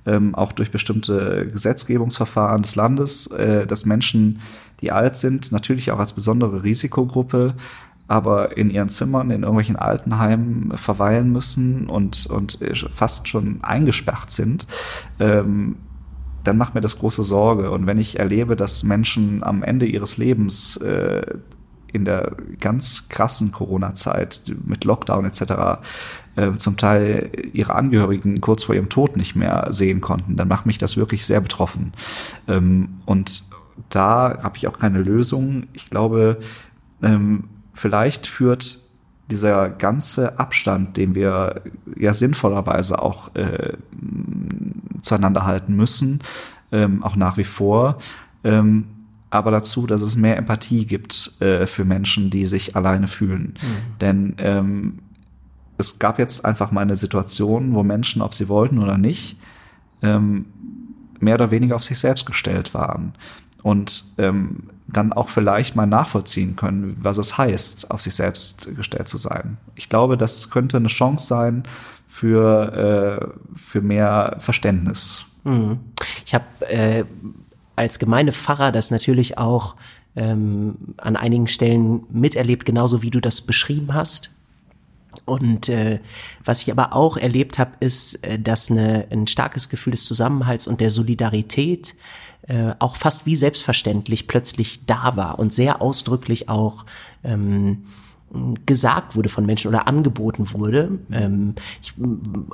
[0.06, 4.40] ähm, auch durch bestimmte Gesetzgebungsverfahren des Landes, äh, dass Menschen,
[4.82, 7.56] die alt sind, natürlich auch als besondere Risikogruppe,
[8.08, 14.32] aber in ihren Zimmern in irgendwelchen Altenheimen verweilen müssen und, und äh, fast schon eingesperrt
[14.32, 14.66] sind,
[15.20, 15.78] ähm,
[16.44, 17.70] dann macht mir das große Sorge.
[17.70, 21.22] Und wenn ich erlebe, dass Menschen am Ende ihres Lebens äh,
[21.92, 25.82] in der ganz krassen Corona-Zeit mit Lockdown etc.
[26.35, 30.65] Äh, zum Teil ihre Angehörigen kurz vor ihrem Tod nicht mehr sehen konnten, dann macht
[30.65, 31.93] mich das wirklich sehr betroffen.
[32.47, 33.45] Ähm, und
[33.89, 35.64] da habe ich auch keine Lösung.
[35.73, 36.39] Ich glaube,
[37.01, 38.80] ähm, vielleicht führt
[39.31, 41.61] dieser ganze Abstand, den wir
[41.97, 43.73] ja sinnvollerweise auch äh,
[45.01, 46.22] zueinander halten müssen,
[46.72, 47.97] ähm, auch nach wie vor.
[48.43, 48.85] Ähm,
[49.30, 53.56] aber dazu, dass es mehr Empathie gibt äh, für Menschen, die sich alleine fühlen.
[53.61, 53.97] Mhm.
[54.01, 54.99] Denn ähm,
[55.80, 59.38] es gab jetzt einfach mal eine Situation, wo Menschen, ob sie wollten oder nicht,
[60.03, 60.45] ähm,
[61.19, 63.14] mehr oder weniger auf sich selbst gestellt waren
[63.64, 69.07] und ähm, dann auch vielleicht mal nachvollziehen können, was es heißt, auf sich selbst gestellt
[69.07, 69.57] zu sein.
[69.76, 71.64] Ich glaube, das könnte eine Chance sein
[72.07, 75.26] für, äh, für mehr Verständnis.
[75.45, 75.80] Mhm.
[76.26, 77.06] Ich habe äh,
[77.77, 79.76] als Gemeindepfarrer das natürlich auch
[80.18, 84.31] ähm, an einigen Stellen miterlebt, genauso wie du das beschrieben hast.
[85.30, 85.99] Und äh,
[86.43, 90.68] was ich aber auch erlebt habe, ist, äh, dass eine, ein starkes Gefühl des Zusammenhalts
[90.68, 91.95] und der Solidarität
[92.47, 96.85] äh, auch fast wie selbstverständlich plötzlich da war und sehr ausdrücklich auch
[97.23, 97.84] ähm,
[98.65, 100.99] gesagt wurde von Menschen oder angeboten wurde.
[101.11, 101.93] Ähm, ich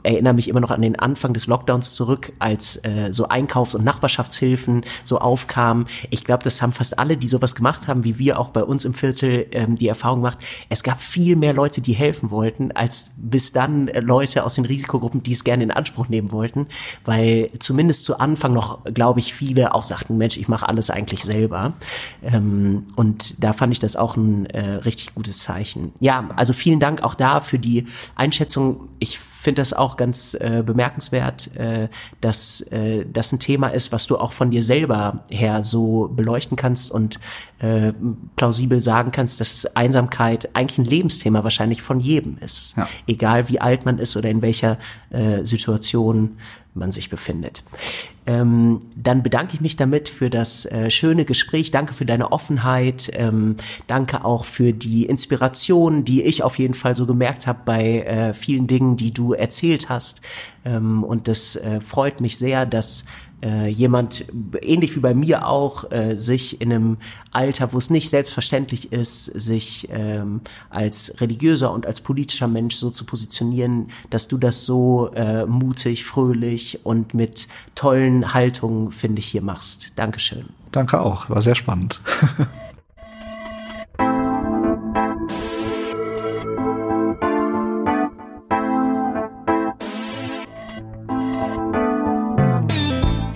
[0.04, 3.84] erinnere mich immer noch an den Anfang des Lockdowns zurück, als äh, so Einkaufs- und
[3.84, 5.86] Nachbarschaftshilfen so aufkamen.
[6.12, 8.86] Ich glaube, das haben fast alle, die sowas gemacht haben, wie wir auch bei uns
[8.86, 10.40] im Viertel ähm, die Erfahrung gemacht.
[10.70, 15.24] Es gab viel mehr Leute, die helfen wollten, als bis dann Leute aus den Risikogruppen,
[15.24, 16.68] die es gerne in Anspruch nehmen wollten,
[17.04, 21.24] weil zumindest zu Anfang noch, glaube ich, viele auch sagten, Mensch, ich mache alles eigentlich
[21.24, 21.74] selber.
[22.24, 25.65] Ähm, und da fand ich das auch ein äh, richtig gutes Zeichen.
[25.66, 25.94] Sprechen.
[26.00, 27.86] Ja, also vielen Dank auch da für die
[28.16, 28.90] Einschätzung.
[29.00, 31.90] Ich finde das auch ganz äh, bemerkenswert, äh,
[32.22, 36.58] dass äh, das ein Thema ist, was du auch von dir selber her so beleuchten
[36.58, 37.20] kannst und
[37.60, 37.94] äh,
[38.36, 42.78] plausibel sagen kannst, dass Einsamkeit eigentlich ein Lebensthema wahrscheinlich von jedem ist.
[42.78, 42.88] Ja.
[43.08, 44.78] Egal wie alt man ist oder in welcher
[45.12, 46.38] äh, Situation
[46.76, 47.64] man sich befindet.
[48.28, 51.72] Ähm, dann bedanke ich mich damit für das äh, schöne Gespräch.
[51.72, 53.12] Danke für deine Offenheit.
[53.14, 53.56] Ähm,
[53.88, 58.34] danke auch für die Inspiration, die ich auf jeden Fall so gemerkt habe bei äh,
[58.34, 60.22] vielen Dingen, die du erzählt hast.
[60.66, 63.06] Ähm, und das äh, freut mich sehr, dass
[63.44, 64.26] äh, jemand,
[64.62, 66.98] ähnlich wie bei mir auch, äh, sich in einem
[67.32, 72.90] Alter, wo es nicht selbstverständlich ist, sich ähm, als religiöser und als politischer Mensch so
[72.90, 79.28] zu positionieren, dass du das so äh, mutig, fröhlich und mit tollen Haltungen, finde ich,
[79.28, 79.94] hier machst.
[79.96, 80.46] Dankeschön.
[80.72, 82.02] Danke auch, war sehr spannend.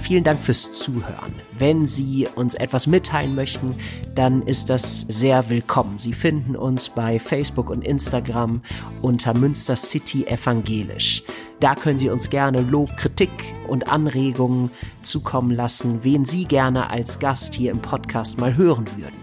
[0.09, 1.35] vielen Dank fürs Zuhören.
[1.55, 3.75] Wenn Sie uns etwas mitteilen möchten,
[4.15, 5.99] dann ist das sehr willkommen.
[5.99, 8.63] Sie finden uns bei Facebook und Instagram
[9.03, 11.21] unter Münster City Evangelisch.
[11.59, 13.29] Da können Sie uns gerne Lob, Kritik
[13.67, 14.71] und Anregungen
[15.03, 19.19] zukommen lassen, wen Sie gerne als Gast hier im Podcast mal hören würden.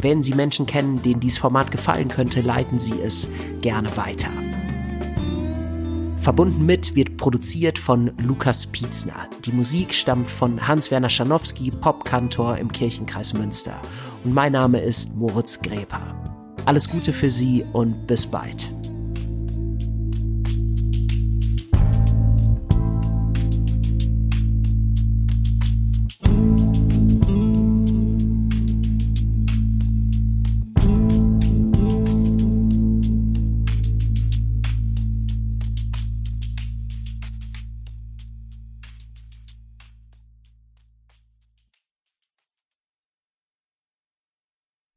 [0.00, 3.28] Wenn Sie Menschen kennen, denen dieses Format gefallen könnte, leiten Sie es
[3.60, 4.30] gerne weiter.
[6.20, 9.26] Verbunden mit wird produziert von Lukas Pietzner.
[9.46, 13.80] Die Musik stammt von Hans-Werner Schanowski, Popkantor im Kirchenkreis Münster.
[14.22, 16.14] Und mein Name ist Moritz Gräper.
[16.66, 18.70] Alles Gute für Sie und bis bald.